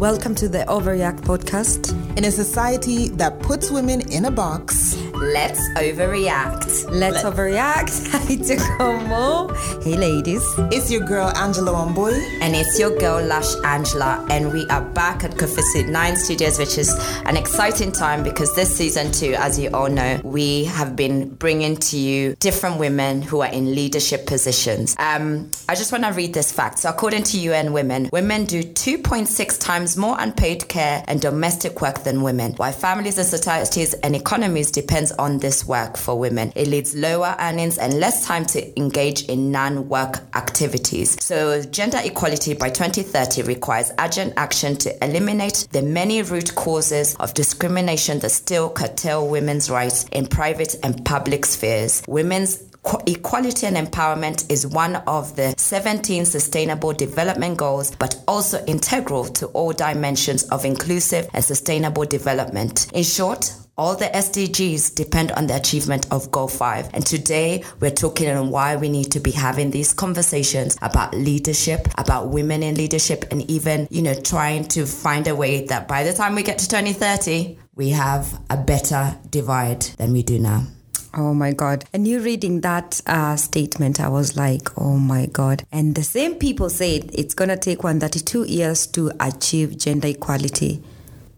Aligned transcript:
Welcome 0.00 0.34
to 0.36 0.48
the 0.48 0.60
Overreact 0.60 1.20
podcast. 1.20 1.92
In 2.16 2.24
a 2.24 2.30
society 2.30 3.10
that 3.10 3.38
puts 3.40 3.70
women 3.70 4.10
in 4.10 4.24
a 4.24 4.30
box, 4.30 4.96
let's 5.20 5.60
overreact. 5.76 6.90
Let's 6.90 7.22
Let- 7.22 7.24
overreact. 7.24 8.08
Hi 8.10 8.36
to 8.36 8.56
como. 8.56 9.54
Hey, 9.82 9.96
ladies. 9.96 10.42
It's 10.72 10.90
your 10.90 11.02
girl, 11.04 11.30
Angela 11.36 11.72
Wambui. 11.72 12.38
And 12.40 12.56
it's 12.56 12.78
your 12.78 12.96
girl, 12.98 13.24
Lush 13.24 13.54
Angela. 13.64 14.26
And 14.30 14.52
we 14.52 14.66
are 14.68 14.82
back 14.82 15.22
at 15.24 15.32
Kofi 15.32 15.88
9 15.88 16.16
Studios, 16.16 16.58
which 16.58 16.78
is 16.78 16.94
an 17.26 17.36
exciting 17.36 17.92
time 17.92 18.22
because 18.22 18.54
this 18.54 18.74
season, 18.74 19.12
two, 19.12 19.34
as 19.34 19.58
you 19.58 19.70
all 19.72 19.88
know, 19.88 20.20
we 20.24 20.64
have 20.64 20.96
been 20.96 21.28
bringing 21.28 21.76
to 21.76 21.98
you 21.98 22.34
different 22.40 22.78
women 22.78 23.22
who 23.22 23.40
are 23.40 23.50
in 23.52 23.74
leadership 23.74 24.26
positions. 24.26 24.96
Um, 24.98 25.50
I 25.68 25.74
just 25.74 25.92
want 25.92 26.04
to 26.04 26.12
read 26.12 26.34
this 26.34 26.50
fact. 26.50 26.78
So, 26.78 26.88
according 26.88 27.24
to 27.24 27.38
UN 27.38 27.72
Women, 27.72 28.08
women 28.12 28.44
do 28.46 28.62
2.6 28.62 29.60
times 29.60 29.96
more 29.96 30.16
unpaid 30.18 30.68
care 30.68 31.04
and 31.06 31.20
domestic 31.20 31.80
work 31.80 32.04
than 32.04 32.22
women. 32.22 32.52
While 32.54 32.72
families 32.72 33.18
and 33.18 33.26
societies 33.26 33.94
and 33.94 34.16
economies 34.16 34.70
on 35.12 35.38
this 35.38 35.66
work 35.66 35.96
for 35.96 36.18
women, 36.18 36.52
it 36.54 36.68
leads 36.68 36.94
lower 36.94 37.34
earnings 37.38 37.78
and 37.78 38.00
less 38.00 38.26
time 38.26 38.44
to 38.46 38.78
engage 38.78 39.24
in 39.24 39.50
non-work 39.50 40.20
activities. 40.34 41.22
So 41.22 41.62
gender 41.62 42.00
equality 42.02 42.54
by 42.54 42.70
2030 42.70 43.42
requires 43.42 43.92
urgent 43.98 44.34
action 44.36 44.76
to 44.76 45.04
eliminate 45.04 45.68
the 45.72 45.82
many 45.82 46.22
root 46.22 46.54
causes 46.54 47.14
of 47.16 47.34
discrimination 47.34 48.18
that 48.20 48.30
still 48.30 48.70
curtail 48.70 49.28
women's 49.28 49.70
rights 49.70 50.04
in 50.12 50.26
private 50.26 50.76
and 50.82 51.04
public 51.04 51.46
spheres. 51.46 52.02
Women's 52.06 52.70
Equality 53.06 53.66
and 53.66 53.76
empowerment 53.76 54.50
is 54.50 54.66
one 54.66 54.96
of 54.96 55.36
the 55.36 55.54
17 55.56 56.24
Sustainable 56.24 56.92
Development 56.92 57.56
Goals, 57.56 57.94
but 57.94 58.16
also 58.26 58.64
integral 58.64 59.24
to 59.24 59.46
all 59.48 59.72
dimensions 59.72 60.44
of 60.44 60.64
inclusive 60.64 61.28
and 61.34 61.44
sustainable 61.44 62.04
development. 62.04 62.90
In 62.92 63.04
short, 63.04 63.52
all 63.76 63.96
the 63.96 64.06
SDGs 64.06 64.94
depend 64.94 65.32
on 65.32 65.46
the 65.46 65.56
achievement 65.56 66.06
of 66.10 66.30
Goal 66.30 66.48
5. 66.48 66.90
And 66.92 67.04
today 67.04 67.64
we're 67.80 67.90
talking 67.90 68.28
on 68.28 68.50
why 68.50 68.76
we 68.76 68.88
need 68.88 69.10
to 69.12 69.20
be 69.20 69.30
having 69.30 69.70
these 69.70 69.92
conversations 69.92 70.76
about 70.82 71.14
leadership, 71.14 71.88
about 71.96 72.28
women 72.28 72.62
in 72.62 72.74
leadership, 72.74 73.24
and 73.30 73.48
even, 73.50 73.88
you 73.90 74.02
know, 74.02 74.14
trying 74.14 74.64
to 74.68 74.86
find 74.86 75.26
a 75.26 75.34
way 75.34 75.66
that 75.66 75.88
by 75.88 76.02
the 76.02 76.12
time 76.12 76.34
we 76.34 76.42
get 76.42 76.58
to 76.58 76.68
2030, 76.68 77.58
we 77.74 77.90
have 77.90 78.40
a 78.50 78.56
better 78.56 79.16
divide 79.30 79.82
than 79.98 80.12
we 80.12 80.22
do 80.22 80.38
now. 80.38 80.64
Oh 81.12 81.34
my 81.34 81.52
God. 81.52 81.84
And 81.92 82.06
you 82.06 82.20
reading 82.20 82.60
that 82.60 83.00
uh, 83.06 83.34
statement, 83.36 84.00
I 84.00 84.08
was 84.08 84.36
like, 84.36 84.78
oh 84.78 84.96
my 84.96 85.26
God. 85.26 85.64
And 85.72 85.94
the 85.94 86.04
same 86.04 86.36
people 86.36 86.70
said 86.70 87.10
it's 87.12 87.34
going 87.34 87.48
to 87.48 87.56
take 87.56 87.82
132 87.82 88.44
years 88.44 88.86
to 88.88 89.10
achieve 89.18 89.76
gender 89.76 90.08
equality. 90.08 90.82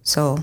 So 0.03 0.38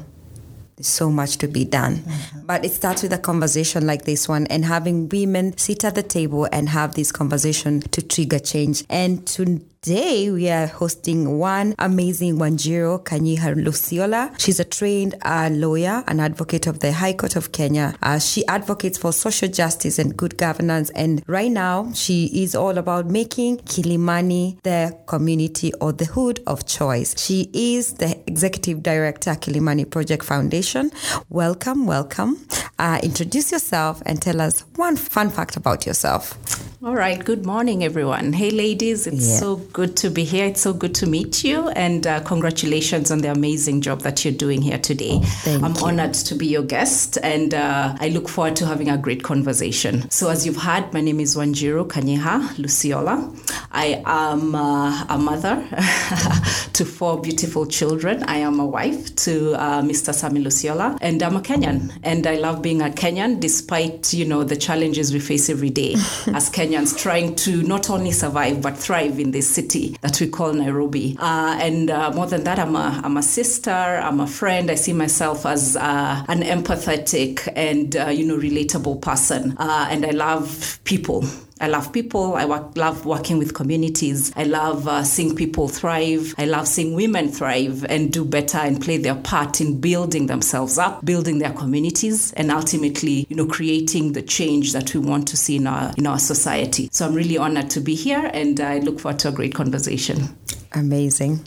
there's 0.80 0.88
so 0.88 1.12
much 1.12 1.38
to 1.40 1.48
be 1.50 1.66
done. 1.66 1.98
Mm-hmm. 1.98 2.46
But 2.46 2.64
it 2.64 2.72
starts 2.72 3.04
with 3.04 3.12
a 3.12 3.18
conversation 3.18 3.86
like 3.86 4.06
this 4.06 4.30
one 4.30 4.48
and 4.48 4.64
having 4.64 5.10
women 5.10 5.58
sit 5.58 5.84
at 5.84 5.96
the 5.96 6.04
table 6.04 6.48
and 6.54 6.70
have 6.70 6.96
this 6.96 7.12
conversation 7.12 7.82
to 7.82 8.02
trigger 8.02 8.40
change. 8.40 8.86
And 8.90 9.28
to 9.28 9.60
Today, 9.82 10.30
we 10.30 10.50
are 10.50 10.68
hosting 10.68 11.38
one 11.40 11.74
amazing 11.80 12.36
Wanjiru 12.38 13.02
Kanyiha 13.06 13.56
Luciola. 13.56 14.38
She's 14.38 14.60
a 14.60 14.66
trained 14.66 15.16
uh, 15.22 15.50
lawyer 15.54 16.04
and 16.06 16.20
advocate 16.20 16.68
of 16.68 16.82
the 16.82 16.92
High 16.92 17.14
Court 17.14 17.38
of 17.38 17.54
Kenya. 17.54 17.96
Uh, 18.04 18.20
she 18.20 18.46
advocates 18.48 18.98
for 18.98 19.14
social 19.14 19.48
justice 19.48 19.98
and 19.98 20.18
good 20.18 20.38
governance. 20.38 20.90
And 20.90 21.24
right 21.28 21.50
now, 21.50 21.94
she 21.94 22.26
is 22.44 22.56
all 22.56 22.78
about 22.78 23.06
making 23.06 23.60
Kilimani 23.60 24.62
the 24.64 25.00
community 25.08 25.72
or 25.76 25.94
the 25.94 26.06
hood 26.06 26.42
of 26.46 26.66
choice. 26.66 27.18
She 27.18 27.50
is 27.54 27.94
the 27.94 28.22
executive 28.28 28.84
director, 28.84 29.32
Kilimani 29.32 29.90
Project 29.90 30.26
Foundation. 30.26 30.92
Welcome, 31.30 31.86
welcome. 31.88 32.46
Uh, 32.78 33.00
introduce 33.02 33.54
yourself 33.54 34.04
and 34.06 34.22
tell 34.22 34.42
us 34.42 34.66
one 34.76 34.98
fun 34.98 35.30
fact 35.30 35.56
about 35.56 35.86
yourself. 35.86 36.38
All 36.82 36.96
right. 36.96 37.22
Good 37.22 37.46
morning, 37.46 37.84
everyone. 37.84 38.32
Hey, 38.32 38.52
ladies. 38.52 39.06
It's 39.06 39.28
yeah. 39.28 39.36
so 39.36 39.58
good 39.58 39.98
to 39.98 40.10
be 40.10 40.24
here. 40.24 40.46
It's 40.46 40.62
so 40.62 40.72
good 40.72 40.96
to 40.96 41.08
meet 41.08 41.44
you. 41.44 41.68
And 41.72 42.08
uh, 42.08 42.22
congratulations 42.22 43.12
on 43.12 43.18
the 43.18 43.30
amazing 43.30 43.82
job 43.82 44.00
that 44.04 44.24
you're 44.24 44.34
doing 44.34 44.62
here 44.62 44.78
today. 44.78 45.20
Thank 45.20 45.62
I'm 45.62 45.76
you. 45.76 45.86
honored 45.86 46.14
to 46.14 46.36
be 46.36 46.48
your 46.48 46.64
guest, 46.64 47.18
and 47.22 47.54
uh, 47.54 47.98
I 48.00 48.08
look 48.08 48.30
forward 48.30 48.56
to 48.58 48.66
having 48.66 48.88
a 48.88 48.98
great 48.98 49.24
conversation. 49.24 50.10
So, 50.10 50.30
as 50.30 50.46
you've 50.46 50.56
heard, 50.56 50.94
my 50.94 51.02
name 51.02 51.20
is 51.20 51.36
Wanjiru 51.36 51.86
Kanyiha 51.86 52.56
Luciola. 52.56 53.28
I 53.74 54.02
am 54.06 54.56
uh, 54.56 55.06
a 55.10 55.18
mother 55.18 55.62
to 56.72 56.86
four 56.86 57.20
beautiful 57.20 57.66
children. 57.66 58.24
I 58.24 58.38
am 58.38 58.58
a 58.58 58.66
wife 58.66 59.14
to 59.18 59.54
uh, 59.56 59.82
Mr. 59.82 60.14
Sami 60.14 60.42
Luciola, 60.42 60.98
and 61.02 61.22
I'm 61.22 61.36
a 61.36 61.42
Kenyan. 61.42 61.92
And 62.04 62.26
I 62.26 62.36
love 62.36 62.62
being 62.62 62.82
a 62.82 62.88
Kenyan 62.88 63.42
despite, 63.42 64.14
you 64.14 64.24
know, 64.24 64.46
the 64.46 64.56
challenges 64.56 65.12
we 65.12 65.20
face 65.20 65.50
every 65.50 65.72
day 65.72 65.94
as 66.28 66.50
Kenyans 66.50 66.69
Kenyans 66.70 66.96
trying 66.96 67.36
to 67.36 67.64
not 67.64 67.90
only 67.90 68.12
survive 68.12 68.62
but 68.62 68.78
thrive 68.78 69.20
in 69.20 69.32
this 69.32 69.50
city 69.50 69.98
that 70.02 70.22
we 70.22 70.28
call 70.28 70.54
Nairobi. 70.54 71.18
Uh, 71.20 71.58
and 71.60 71.90
uh, 71.90 72.12
more 72.12 72.28
than 72.28 72.44
that, 72.44 72.60
I'm 72.60 72.76
a, 72.76 73.02
I'm 73.04 73.18
a 73.18 73.24
sister, 73.24 73.72
I'm 73.72 74.20
a 74.20 74.28
friend. 74.28 74.70
I 74.70 74.76
see 74.76 74.94
myself 74.94 75.48
as 75.48 75.76
uh, 75.76 76.24
an 76.28 76.44
empathetic 76.44 77.52
and 77.56 77.96
uh, 77.96 78.10
you 78.10 78.26
know 78.26 78.38
relatable 78.38 79.02
person, 79.02 79.56
uh, 79.58 79.88
and 79.90 80.06
I 80.06 80.12
love 80.12 80.80
people. 80.84 81.26
I 81.62 81.68
love 81.68 81.92
people. 81.92 82.36
I 82.36 82.46
work, 82.46 82.78
love 82.78 83.06
working 83.06 83.38
with 83.38 83.54
communities. 83.54 84.32
I 84.36 84.44
love 84.44 84.88
uh, 84.88 85.04
seeing 85.04 85.36
people 85.36 85.68
thrive. 85.68 86.34
I 86.38 86.46
love 86.46 86.68
seeing 86.68 86.96
women 86.96 87.30
thrive 87.30 87.86
and 87.90 88.12
do 88.12 88.24
better 88.24 88.58
and 88.58 88.82
play 88.82 88.98
their 88.98 89.16
part 89.16 89.60
in 89.60 89.82
building 89.82 90.28
themselves 90.28 90.78
up, 90.78 91.04
building 91.04 91.40
their 91.40 91.52
communities, 91.52 92.32
and 92.34 92.52
ultimately, 92.52 93.26
you 93.30 93.36
know, 93.36 93.46
creating 93.46 94.14
the 94.14 94.22
change 94.22 94.74
that 94.74 94.94
we 94.94 95.02
want 95.02 95.28
to 95.30 95.38
see 95.38 95.58
in 95.58 95.68
our 95.68 95.92
in 95.98 96.08
our 96.08 96.20
society. 96.20 96.90
So 96.92 97.06
I'm 97.06 97.14
really 97.14 97.38
honored 97.38 97.70
to 97.72 97.82
be 97.82 97.96
here, 97.96 98.30
and 98.34 98.60
I 98.60 98.80
look 98.80 99.00
forward 99.00 99.20
to 99.20 99.30
a 99.30 99.32
great 99.32 99.54
conversation. 99.54 100.36
Amazing. 100.74 101.46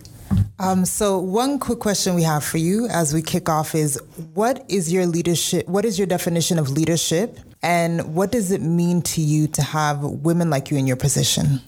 Um, 0.59 0.84
so 0.84 1.19
one 1.19 1.59
quick 1.59 1.79
question 1.79 2.15
we 2.15 2.23
have 2.23 2.44
for 2.44 2.59
you 2.59 2.87
as 2.87 3.12
we 3.12 3.23
kick 3.23 3.49
off 3.49 3.75
is 3.75 4.00
what 4.34 4.65
is 4.69 4.93
your 4.93 5.06
leadership 5.06 5.67
what 5.69 5.84
is 5.84 5.99
your 5.99 6.06
definition 6.06 6.59
of 6.59 6.71
leadership 6.71 7.39
and 7.62 8.15
what 8.15 8.33
does 8.33 8.50
it 8.50 8.61
mean 8.61 9.03
to 9.03 9.21
you 9.21 9.47
to 9.49 9.62
have 9.62 10.03
women 10.03 10.50
like 10.50 10.71
you 10.71 10.77
in 10.77 10.87
your 10.87 10.97
position? 10.97 11.61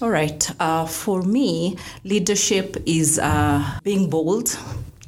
All 0.00 0.10
right. 0.10 0.50
Uh, 0.60 0.86
for 0.86 1.22
me, 1.22 1.76
leadership 2.04 2.76
is 2.86 3.18
uh, 3.18 3.78
being 3.82 4.10
bold, 4.10 4.58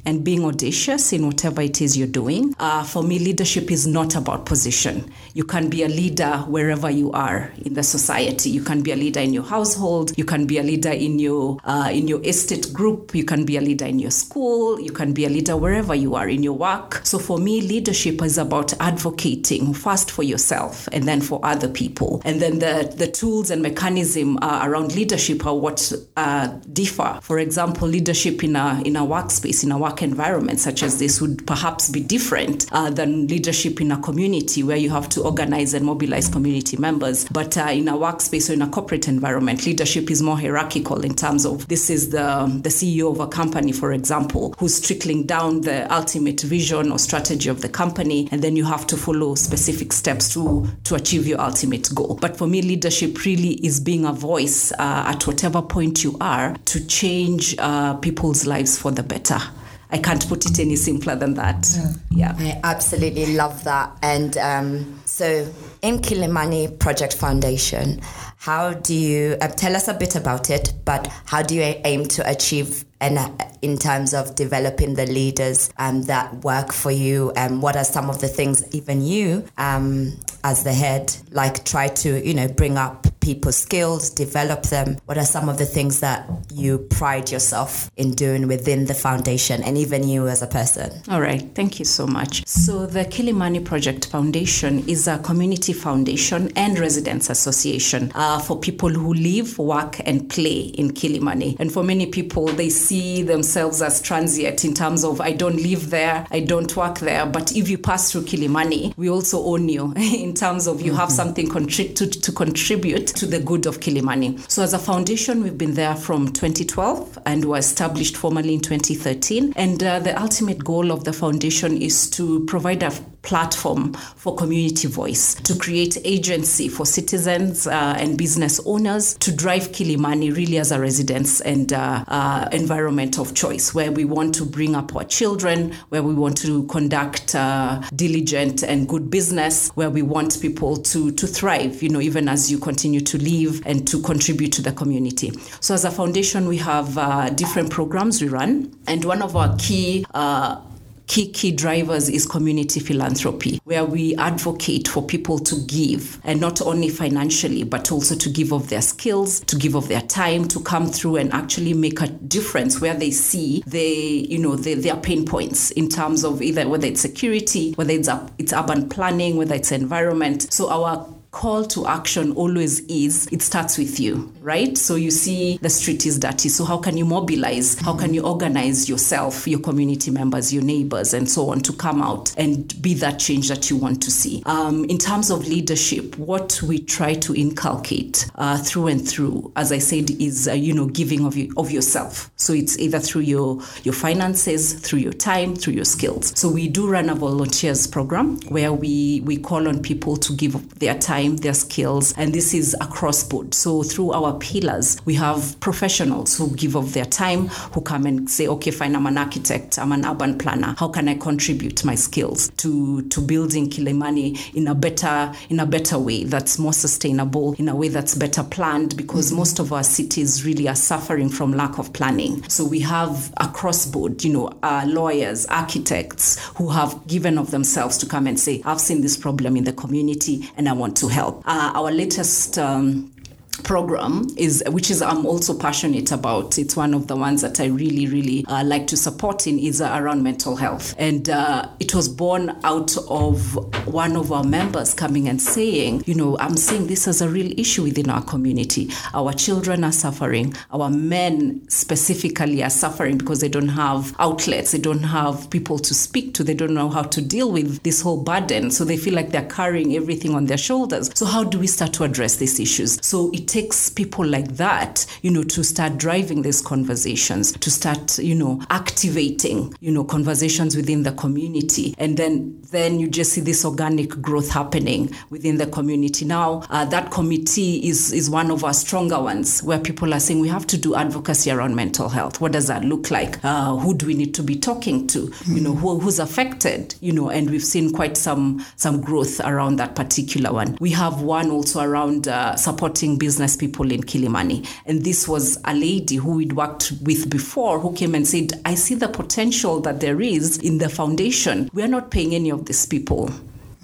and 0.07 0.23
being 0.23 0.45
audacious 0.45 1.11
in 1.11 1.25
whatever 1.25 1.61
it 1.61 1.81
is 1.81 1.97
you're 1.97 2.07
doing. 2.07 2.55
Uh, 2.59 2.81
for 2.81 3.03
me, 3.03 3.19
leadership 3.19 3.69
is 3.69 3.85
not 3.85 4.15
about 4.15 4.45
position. 4.45 5.11
You 5.33 5.43
can 5.43 5.69
be 5.69 5.83
a 5.83 5.89
leader 5.89 6.37
wherever 6.47 6.89
you 6.89 7.11
are 7.11 7.51
in 7.65 7.73
the 7.73 7.83
society. 7.83 8.49
You 8.49 8.63
can 8.63 8.81
be 8.81 8.93
a 8.93 8.95
leader 8.95 9.19
in 9.19 9.33
your 9.33 9.43
household. 9.43 10.17
You 10.17 10.23
can 10.23 10.47
be 10.47 10.59
a 10.59 10.63
leader 10.63 10.91
in 10.91 11.19
your 11.19 11.57
uh, 11.65 11.89
in 11.91 12.07
your 12.07 12.23
estate 12.23 12.71
group. 12.71 13.13
You 13.13 13.25
can 13.25 13.43
be 13.43 13.57
a 13.57 13.61
leader 13.61 13.85
in 13.85 13.99
your 13.99 14.11
school. 14.11 14.79
You 14.79 14.93
can 14.93 15.11
be 15.11 15.25
a 15.25 15.29
leader 15.29 15.57
wherever 15.57 15.93
you 15.93 16.15
are 16.15 16.29
in 16.29 16.41
your 16.41 16.53
work. 16.53 17.01
So 17.03 17.19
for 17.19 17.37
me, 17.37 17.59
leadership 17.59 18.23
is 18.23 18.37
about 18.37 18.73
advocating 18.79 19.73
first 19.73 20.09
for 20.09 20.23
yourself 20.23 20.87
and 20.93 21.03
then 21.03 21.19
for 21.19 21.41
other 21.43 21.67
people. 21.67 22.21
And 22.23 22.41
then 22.41 22.59
the 22.59 22.93
the 22.95 23.07
tools 23.07 23.51
and 23.51 23.61
mechanism 23.61 24.37
uh, 24.41 24.61
around 24.63 24.95
leadership 24.95 25.45
are 25.45 25.55
what 25.55 25.91
uh, 26.15 26.47
differ. 26.71 27.19
For 27.21 27.39
example, 27.39 27.89
leadership 27.89 28.41
in 28.41 28.55
a 28.55 28.81
in 28.85 28.95
a 28.95 29.01
workspace 29.01 29.65
in 29.65 29.71
a 29.73 29.77
work 29.77 29.96
work 29.97 30.03
environment 30.03 30.59
such 30.59 30.83
as 30.83 30.99
this 30.99 31.19
would 31.21 31.45
perhaps 31.47 31.89
be 31.89 31.99
different 31.99 32.65
uh, 32.71 32.89
than 32.89 33.27
leadership 33.27 33.81
in 33.81 33.91
a 33.91 33.99
community 34.01 34.63
where 34.63 34.77
you 34.77 34.89
have 34.89 35.09
to 35.09 35.21
organize 35.23 35.73
and 35.73 35.85
mobilize 35.85 36.29
community 36.29 36.77
members. 36.77 37.25
But 37.29 37.57
uh, 37.57 37.69
in 37.71 37.87
a 37.87 37.93
workspace 37.93 38.49
or 38.49 38.53
in 38.53 38.61
a 38.61 38.67
corporate 38.67 39.07
environment, 39.07 39.65
leadership 39.65 40.11
is 40.11 40.21
more 40.21 40.37
hierarchical 40.37 41.03
in 41.03 41.15
terms 41.15 41.45
of 41.45 41.67
this 41.67 41.89
is 41.89 42.09
the, 42.09 42.59
the 42.63 42.69
CEO 42.69 43.11
of 43.11 43.19
a 43.19 43.27
company, 43.27 43.71
for 43.71 43.91
example, 43.91 44.53
who's 44.59 44.79
trickling 44.79 45.25
down 45.25 45.61
the 45.61 45.91
ultimate 45.93 46.41
vision 46.41 46.91
or 46.91 46.99
strategy 46.99 47.49
of 47.49 47.61
the 47.61 47.69
company, 47.69 48.27
and 48.31 48.41
then 48.41 48.55
you 48.55 48.65
have 48.65 48.85
to 48.87 48.97
follow 48.97 49.35
specific 49.35 49.93
steps 49.93 50.33
to, 50.33 50.67
to 50.83 50.95
achieve 50.95 51.25
your 51.27 51.41
ultimate 51.41 51.89
goal. 51.95 52.17
But 52.21 52.37
for 52.37 52.47
me, 52.47 52.61
leadership 52.61 53.25
really 53.25 53.53
is 53.65 53.79
being 53.79 54.05
a 54.05 54.13
voice 54.13 54.71
uh, 54.73 55.03
at 55.07 55.25
whatever 55.25 55.61
point 55.61 56.03
you 56.03 56.15
are 56.21 56.55
to 56.65 56.85
change 56.85 57.55
uh, 57.57 57.95
people's 57.95 58.45
lives 58.45 58.77
for 58.77 58.91
the 58.91 59.03
better. 59.03 59.39
I 59.89 59.97
can't 59.97 60.27
put 60.27 60.45
it 60.45 60.59
any 60.59 60.75
simpler 60.75 61.15
than 61.15 61.35
that. 61.35 61.67
Yeah. 62.11 62.35
I 62.37 62.59
absolutely 62.63 63.35
love 63.35 63.63
that. 63.63 63.97
And 64.01 64.37
um, 64.37 65.01
so 65.05 65.51
in 65.81 65.99
Kilimani 65.99 66.77
Project 66.77 67.15
Foundation, 67.15 68.01
how 68.37 68.73
do 68.73 68.93
you 68.93 69.37
uh, 69.41 69.47
tell 69.47 69.75
us 69.75 69.87
a 69.87 69.93
bit 69.93 70.15
about 70.15 70.49
it? 70.49 70.73
But 70.83 71.07
how 71.25 71.41
do 71.41 71.55
you 71.55 71.61
aim 71.61 72.05
to 72.05 72.29
achieve 72.29 72.85
and 72.99 73.17
uh, 73.17 73.29
in 73.61 73.77
terms 73.77 74.13
of 74.13 74.35
developing 74.35 74.95
the 74.95 75.05
leaders 75.05 75.69
um, 75.77 76.03
that 76.03 76.33
work 76.43 76.71
for 76.71 76.91
you 76.91 77.31
and 77.35 77.61
what 77.61 77.75
are 77.75 77.83
some 77.83 78.09
of 78.09 78.21
the 78.21 78.27
things 78.27 78.63
even 78.75 79.01
you 79.01 79.45
um, 79.57 80.13
as 80.43 80.63
the 80.63 80.73
head 80.73 81.15
like 81.31 81.63
try 81.65 81.87
to 81.87 82.25
you 82.25 82.33
know 82.33 82.47
bring 82.47 82.77
up 82.77 83.07
people's 83.27 83.57
skills 83.57 84.09
develop 84.09 84.63
them? 84.63 84.95
What 85.05 85.17
are 85.17 85.25
some 85.25 85.49
of 85.49 85.57
the 85.57 85.65
things 85.65 85.99
that 85.99 86.29
you 86.53 86.77
pride 86.77 87.29
yourself 87.29 87.91
in 87.97 88.11
doing 88.11 88.47
within 88.47 88.85
the 88.85 88.93
foundation 88.93 89.61
and 89.63 89.77
even 89.77 90.07
you 90.07 90.29
as 90.29 90.41
a 90.41 90.47
person? 90.47 90.89
All 91.09 91.19
right. 91.19 91.43
Thank 91.53 91.77
you 91.77 91.83
so 91.83 92.07
much. 92.07 92.47
So 92.47 92.85
the 92.85 93.03
kilimani 93.03 93.65
project 93.65 94.05
foundation 94.05 94.87
is 94.87 95.09
a 95.09 95.19
community 95.19 95.73
foundation 95.73 96.53
and 96.55 96.79
residents 96.79 97.29
association 97.29 98.13
uh, 98.15 98.39
for 98.39 98.57
people 98.57 98.89
who 98.89 99.13
live 99.13 99.59
work 99.59 99.99
and 100.05 100.29
play 100.29 100.59
in 100.81 100.91
kilimani. 100.91 101.57
And 101.59 101.69
for 101.69 101.83
many 101.83 102.05
people 102.05 102.45
they 102.45 102.69
see 102.87 103.21
themselves 103.21 103.81
as 103.81 104.01
transient 104.01 104.63
in 104.63 104.73
terms 104.73 105.03
of 105.03 105.19
I 105.19 105.31
don't 105.31 105.57
live 105.57 105.89
there, 105.89 106.25
I 106.31 106.39
don't 106.39 106.75
work 106.75 106.99
there. 106.99 107.25
But 107.25 107.55
if 107.55 107.69
you 107.69 107.77
pass 107.77 108.11
through 108.11 108.23
Kilimani, 108.23 108.95
we 108.97 109.09
also 109.09 109.43
own 109.43 109.67
you 109.67 109.93
in 109.97 110.33
terms 110.33 110.67
of 110.67 110.81
you 110.81 110.91
mm-hmm. 110.91 111.01
have 111.01 111.11
something 111.11 111.47
contri- 111.47 111.95
to, 111.95 112.07
to 112.07 112.31
contribute 112.31 113.07
to 113.07 113.25
the 113.25 113.39
good 113.39 113.65
of 113.65 113.79
Kilimani. 113.79 114.39
So 114.49 114.63
as 114.63 114.73
a 114.73 114.79
foundation, 114.79 115.43
we've 115.43 115.57
been 115.57 115.73
there 115.73 115.95
from 115.95 116.31
2012 116.31 117.19
and 117.25 117.43
were 117.45 117.57
established 117.57 118.15
formally 118.15 118.53
in 118.53 118.61
2013. 118.61 119.53
And 119.55 119.83
uh, 119.83 119.99
the 119.99 120.19
ultimate 120.19 120.63
goal 120.63 120.91
of 120.91 121.03
the 121.03 121.13
foundation 121.13 121.81
is 121.81 122.09
to 122.11 122.45
provide 122.45 122.83
a 122.83 122.91
platform 123.27 123.93
for 123.93 124.35
community 124.35 124.87
voice, 124.87 125.35
to 125.35 125.53
create 125.59 125.97
agency 126.05 126.69
for 126.69 126.85
citizens 126.85 127.67
uh, 127.67 127.95
and 127.99 128.17
business 128.17 128.59
owners 128.65 129.15
to 129.15 129.35
drive 129.35 129.71
Kilimani 129.73 130.35
really 130.35 130.57
as 130.57 130.71
a 130.71 130.79
residence 130.79 131.41
and 131.41 131.73
uh, 131.73 132.05
uh, 132.07 132.47
environment 132.53 133.19
of 133.19 133.35
choice, 133.35 133.75
where 133.75 133.91
we 133.91 134.05
want 134.05 134.33
to 134.35 134.45
bring 134.45 134.75
up 134.75 134.95
our 134.95 135.03
children, 135.03 135.73
where 135.89 136.01
we 136.01 136.13
want 136.13 136.37
to 136.37 136.65
conduct 136.67 137.35
uh, 137.35 137.81
diligent 137.95 138.63
and 138.63 138.87
good 138.87 139.11
business, 139.11 139.69
where 139.75 139.89
we 139.89 140.01
want 140.01 140.41
people 140.41 140.77
to, 140.77 141.11
to 141.11 141.27
thrive, 141.27 141.83
you 141.83 141.89
know, 141.89 141.99
even 141.99 142.29
as 142.29 142.49
you 142.49 142.57
continue 142.57 143.01
to 143.01 143.17
live 143.17 143.61
and 143.65 143.85
to 143.87 144.01
contribute 144.01 144.53
to 144.53 144.61
the 144.61 144.71
community. 144.71 145.31
So 145.59 145.73
as 145.73 145.83
a 145.83 145.91
foundation, 145.91 146.47
we 146.47 146.57
have 146.57 146.97
uh, 146.97 147.29
different 147.31 147.71
programs 147.71 148.21
we 148.21 148.29
run, 148.29 148.73
and 148.87 149.03
one 149.03 149.21
of 149.21 149.35
our 149.35 149.53
key 149.57 150.05
uh, 150.13 150.61
key 151.07 151.31
key 151.31 151.51
drivers 151.51 152.09
is 152.09 152.25
community 152.25 152.79
philanthropy, 152.79 153.59
where 153.63 153.85
we 153.85 154.15
advocate 154.17 154.87
for 154.87 155.01
people 155.01 155.39
to 155.39 155.55
give, 155.65 156.19
and 156.23 156.39
not 156.39 156.61
only 156.61 156.89
financially, 156.89 157.63
but 157.63 157.91
also 157.91 158.15
to 158.15 158.29
give 158.29 158.51
of 158.51 158.69
their 158.69 158.81
skills, 158.81 159.39
to 159.41 159.55
give 159.55 159.75
of 159.75 159.87
their 159.87 160.01
time, 160.01 160.47
to 160.47 160.59
come 160.61 160.87
through 160.87 161.15
and 161.15 161.31
actually 161.33 161.73
make 161.73 162.01
a 162.01 162.07
difference 162.07 162.79
where 162.81 162.93
they 162.93 163.11
see 163.11 163.63
they, 163.65 163.95
you 164.29 164.37
know, 164.37 164.55
they, 164.55 164.73
their 164.73 164.97
pain 164.97 165.25
points 165.25 165.71
in 165.71 165.89
terms 165.89 166.23
of 166.23 166.41
either 166.41 166.67
whether 166.67 166.87
it's 166.87 167.01
security, 167.01 167.73
whether 167.73 167.93
it's 167.93 168.09
it's 168.37 168.53
urban 168.53 168.89
planning, 168.89 169.37
whether 169.37 169.55
it's 169.55 169.71
environment. 169.71 170.51
So 170.51 170.69
our 170.69 171.16
call 171.37 171.63
to 171.63 171.85
action 171.85 172.31
always 172.31 172.79
is 172.87 173.27
it 173.31 173.43
starts 173.43 173.77
with 173.77 173.99
you, 173.99 174.33
right? 174.41 174.75
So 174.75 174.95
you 174.95 175.11
see 175.11 175.57
the 175.57 175.69
street 175.69 176.03
is 176.07 176.17
dirty. 176.17 176.49
So 176.49 176.65
how 176.65 176.79
can 176.79 176.97
you 176.97 177.05
mobilize? 177.05 177.77
How 177.79 177.95
can 177.95 178.15
you 178.15 178.25
organize 178.25 178.89
yourself, 178.89 179.47
your 179.47 179.59
community 179.59 180.09
members, 180.09 180.51
your 180.51 180.63
neighbors, 180.63 181.13
and 181.13 181.29
so 181.29 181.51
on 181.51 181.59
to 181.59 181.73
come 181.73 182.01
out 182.01 182.33
and 182.39 182.81
be 182.81 182.95
that 182.95 183.19
change 183.19 183.49
that 183.49 183.69
you 183.69 183.77
want 183.77 184.01
to 184.01 184.09
see? 184.09 184.41
Um, 184.47 184.85
in 184.85 184.97
terms 184.97 185.29
of 185.29 185.47
leadership, 185.47 186.17
what 186.17 186.59
we 186.63 186.79
try 186.79 187.13
to 187.13 187.35
inculcate 187.35 188.31
uh, 188.33 188.57
through 188.57 188.87
and 188.87 189.07
through, 189.07 189.51
as 189.55 189.71
I 189.71 189.77
said, 189.77 190.09
is 190.09 190.47
uh, 190.47 190.53
you 190.53 190.73
know 190.73 190.87
giving 190.87 191.23
of 191.23 191.37
you, 191.37 191.53
of 191.55 191.69
yourself. 191.69 192.31
So 192.37 192.51
it's 192.51 192.79
either 192.79 192.97
through 192.99 193.21
your 193.21 193.61
your 193.83 193.93
finances, 193.93 194.73
through 194.73 194.99
your 194.99 195.13
time, 195.13 195.55
through 195.55 195.73
your 195.73 195.85
skills. 195.85 196.33
So 196.35 196.49
we 196.49 196.67
do 196.67 196.89
run 196.89 197.11
a 197.11 197.15
volunteers 197.15 197.85
program 197.85 198.39
where 198.49 198.73
we 198.73 199.21
we 199.23 199.37
call 199.37 199.67
on 199.67 199.83
people 199.83 200.17
to 200.17 200.33
give 200.33 200.79
their 200.79 200.97
time 200.97 201.26
time, 201.27 201.37
their 201.37 201.53
skills, 201.53 202.13
and 202.17 202.33
this 202.33 202.53
is 202.53 202.75
across 202.81 203.23
board. 203.23 203.53
So 203.53 203.83
through 203.83 204.11
our 204.11 204.37
pillars, 204.39 204.97
we 205.05 205.13
have 205.15 205.59
professionals 205.59 206.37
who 206.37 206.49
give 206.55 206.75
of 206.75 206.93
their 206.93 207.05
time, 207.05 207.47
who 207.47 207.81
come 207.81 208.05
and 208.05 208.29
say, 208.29 208.47
okay, 208.47 208.71
fine, 208.71 208.95
I'm 208.95 209.05
an 209.05 209.17
architect, 209.17 209.77
I'm 209.79 209.91
an 209.91 210.05
urban 210.05 210.37
planner. 210.37 210.75
How 210.77 210.87
can 210.87 211.07
I 211.07 211.15
contribute 211.15 211.83
my 211.85 211.95
skills 211.95 212.49
to 212.57 213.01
to 213.09 213.21
building 213.21 213.69
Kilimani 213.69 214.55
in 214.55 214.67
a 214.67 214.75
better 214.75 215.33
in 215.49 215.59
a 215.59 215.65
better 215.65 215.99
way 215.99 216.23
that's 216.23 216.59
more 216.59 216.73
sustainable, 216.73 217.53
in 217.53 217.69
a 217.69 217.75
way 217.75 217.89
that's 217.89 218.15
better 218.15 218.43
planned? 218.43 218.95
Because 218.95 219.27
mm-hmm. 219.27 219.37
most 219.37 219.59
of 219.59 219.73
our 219.73 219.83
cities 219.83 220.45
really 220.45 220.67
are 220.67 220.75
suffering 220.75 221.29
from 221.29 221.53
lack 221.53 221.77
of 221.77 221.93
planning. 221.93 222.47
So 222.49 222.65
we 222.65 222.79
have 222.81 223.33
across 223.37 223.85
board, 223.85 224.23
you 224.23 224.33
know, 224.33 224.47
uh, 224.63 224.85
lawyers, 224.87 225.45
architects 225.47 226.37
who 226.55 226.69
have 226.69 227.05
given 227.07 227.37
of 227.37 227.51
themselves 227.51 227.97
to 227.99 228.05
come 228.05 228.27
and 228.27 228.39
say, 228.39 228.61
I've 228.65 228.81
seen 228.81 229.01
this 229.01 229.17
problem 229.17 229.55
in 229.57 229.63
the 229.63 229.73
community 229.73 230.49
and 230.55 230.67
I 230.69 230.73
want 230.73 230.95
to 230.97 231.06
help. 231.07 231.43
Uh, 231.45 231.71
our 231.75 231.91
latest 231.91 232.57
um, 232.57 233.11
program 233.57 234.27
is 234.37 234.63
which 234.67 234.89
is 234.91 235.01
I'm 235.01 235.25
also 235.25 235.57
passionate 235.57 236.11
about. 236.11 236.57
It's 236.57 236.75
one 236.75 236.93
of 236.93 237.07
the 237.07 237.15
ones 237.15 237.41
that 237.41 237.59
I 237.59 237.65
really 237.65 238.07
really 238.07 238.45
uh, 238.47 238.63
like 238.63 238.87
to 238.87 238.97
support 238.97 239.47
in 239.47 239.59
is 239.59 239.81
uh, 239.81 239.95
around 239.99 240.23
mental 240.23 240.55
health. 240.55 240.95
And 240.97 241.29
uh, 241.29 241.69
it 241.79 241.93
was 241.93 242.09
born 242.09 242.57
out 242.63 242.95
of 243.09 243.55
one 243.87 244.15
of 244.15 244.31
our 244.31 244.43
members 244.43 244.93
coming 244.93 245.27
and 245.27 245.41
saying 245.41 246.03
you 246.05 246.15
know 246.15 246.37
I'm 246.39 246.57
seeing 246.57 246.87
this 246.87 247.07
as 247.07 247.21
a 247.21 247.29
real 247.29 247.51
issue 247.59 247.83
within 247.83 248.09
our 248.09 248.23
community. 248.23 248.89
Our 249.13 249.33
children 249.33 249.83
are 249.83 249.91
suffering. 249.91 250.53
Our 250.71 250.89
men 250.89 251.67
specifically 251.69 252.63
are 252.63 252.69
suffering 252.69 253.17
because 253.17 253.41
they 253.41 253.49
don't 253.49 253.69
have 253.69 254.15
outlets. 254.19 254.71
They 254.71 254.79
don't 254.79 255.03
have 255.03 255.49
people 255.49 255.79
to 255.79 255.93
speak 255.93 256.33
to. 256.35 256.43
They 256.43 256.53
don't 256.53 256.73
know 256.73 256.89
how 256.89 257.03
to 257.03 257.21
deal 257.21 257.51
with 257.51 257.83
this 257.83 258.01
whole 258.01 258.23
burden. 258.23 258.71
So 258.71 258.83
they 258.85 258.97
feel 258.97 259.13
like 259.13 259.31
they're 259.31 259.49
carrying 259.49 259.95
everything 259.95 260.35
on 260.35 260.45
their 260.45 260.57
shoulders. 260.57 261.09
So 261.15 261.25
how 261.25 261.43
do 261.43 261.59
we 261.59 261.67
start 261.67 261.93
to 261.93 262.03
address 262.03 262.37
these 262.37 262.59
issues? 262.59 262.99
So 263.05 263.31
it 263.33 263.46
takes 263.47 263.89
people 263.89 264.25
like 264.25 264.57
that, 264.57 265.05
you 265.21 265.31
know, 265.31 265.43
to 265.43 265.63
start 265.63 265.97
driving 265.97 266.41
these 266.41 266.61
conversations, 266.61 267.51
to 267.53 267.71
start, 267.71 268.19
you 268.19 268.35
know, 268.35 268.61
activating, 268.69 269.73
you 269.79 269.91
know, 269.91 270.03
conversations 270.03 270.75
within 270.75 271.03
the 271.03 271.11
community. 271.13 271.95
And 271.97 272.17
then 272.17 272.61
then 272.71 272.99
you 272.99 273.07
just 273.07 273.31
see 273.31 273.39
this 273.39 273.63
organic 273.63 274.09
growth 274.21 274.49
happening 274.49 275.09
within 275.29 275.57
the 275.57 275.65
community. 275.67 276.25
Now, 276.25 276.63
uh, 276.69 276.83
that 276.85 277.11
committee 277.11 277.87
is, 277.87 278.11
is 278.11 278.29
one 278.29 278.51
of 278.51 278.65
our 278.65 278.73
stronger 278.73 279.21
ones 279.21 279.63
where 279.63 279.79
people 279.79 280.13
are 280.13 280.19
saying 280.19 280.41
we 280.41 280.49
have 280.49 280.67
to 280.67 280.77
do 280.77 280.93
advocacy 280.93 281.49
around 281.49 281.75
mental 281.75 282.09
health. 282.09 282.41
What 282.41 282.51
does 282.51 282.67
that 282.67 282.83
look 282.83 283.09
like? 283.09 283.43
Uh, 283.43 283.77
who 283.77 283.93
do 283.95 284.05
we 284.05 284.15
need 284.15 284.33
to 284.35 284.43
be 284.43 284.57
talking 284.57 285.07
to? 285.07 285.31
You 285.45 285.61
know, 285.61 285.73
who, 285.73 285.99
who's 285.99 286.19
affected? 286.19 286.95
You 286.99 287.13
know, 287.13 287.29
and 287.29 287.49
we've 287.49 287.63
seen 287.63 287.93
quite 287.93 288.17
some 288.17 288.65
some 288.75 288.99
growth 288.99 289.39
around 289.39 289.77
that 289.77 289.95
particular 289.95 290.51
one. 290.51 290.77
We 290.81 290.91
have 290.91 291.21
one 291.21 291.49
also 291.49 291.81
around 291.81 292.27
uh, 292.27 292.57
supporting 292.57 293.17
business 293.17 293.36
people 293.59 293.91
in 293.91 294.03
Kilimani, 294.03 294.67
and 294.85 295.03
this 295.03 295.27
was 295.27 295.57
a 295.65 295.73
lady 295.73 296.15
who 296.15 296.37
we'd 296.37 296.53
worked 296.53 296.93
with 297.03 297.29
before 297.29 297.79
who 297.79 297.93
came 297.93 298.15
and 298.15 298.27
said, 298.27 298.53
"I 298.65 298.75
see 298.75 298.95
the 298.95 299.09
potential 299.09 299.79
that 299.81 299.99
there 299.99 300.21
is 300.21 300.57
in 300.57 300.77
the 300.77 300.89
foundation. 300.89 301.69
We 301.73 301.83
are 301.83 301.87
not 301.87 302.11
paying 302.11 302.33
any 302.33 302.51
of 302.51 302.65
these 302.65 302.85
people, 302.85 303.29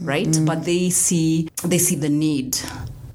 right? 0.01 0.27
Mm-hmm. 0.27 0.45
But 0.45 0.65
they 0.65 0.89
see 0.89 1.49
they 1.63 1.77
see 1.77 1.95
the 1.95 2.09
need 2.09 2.57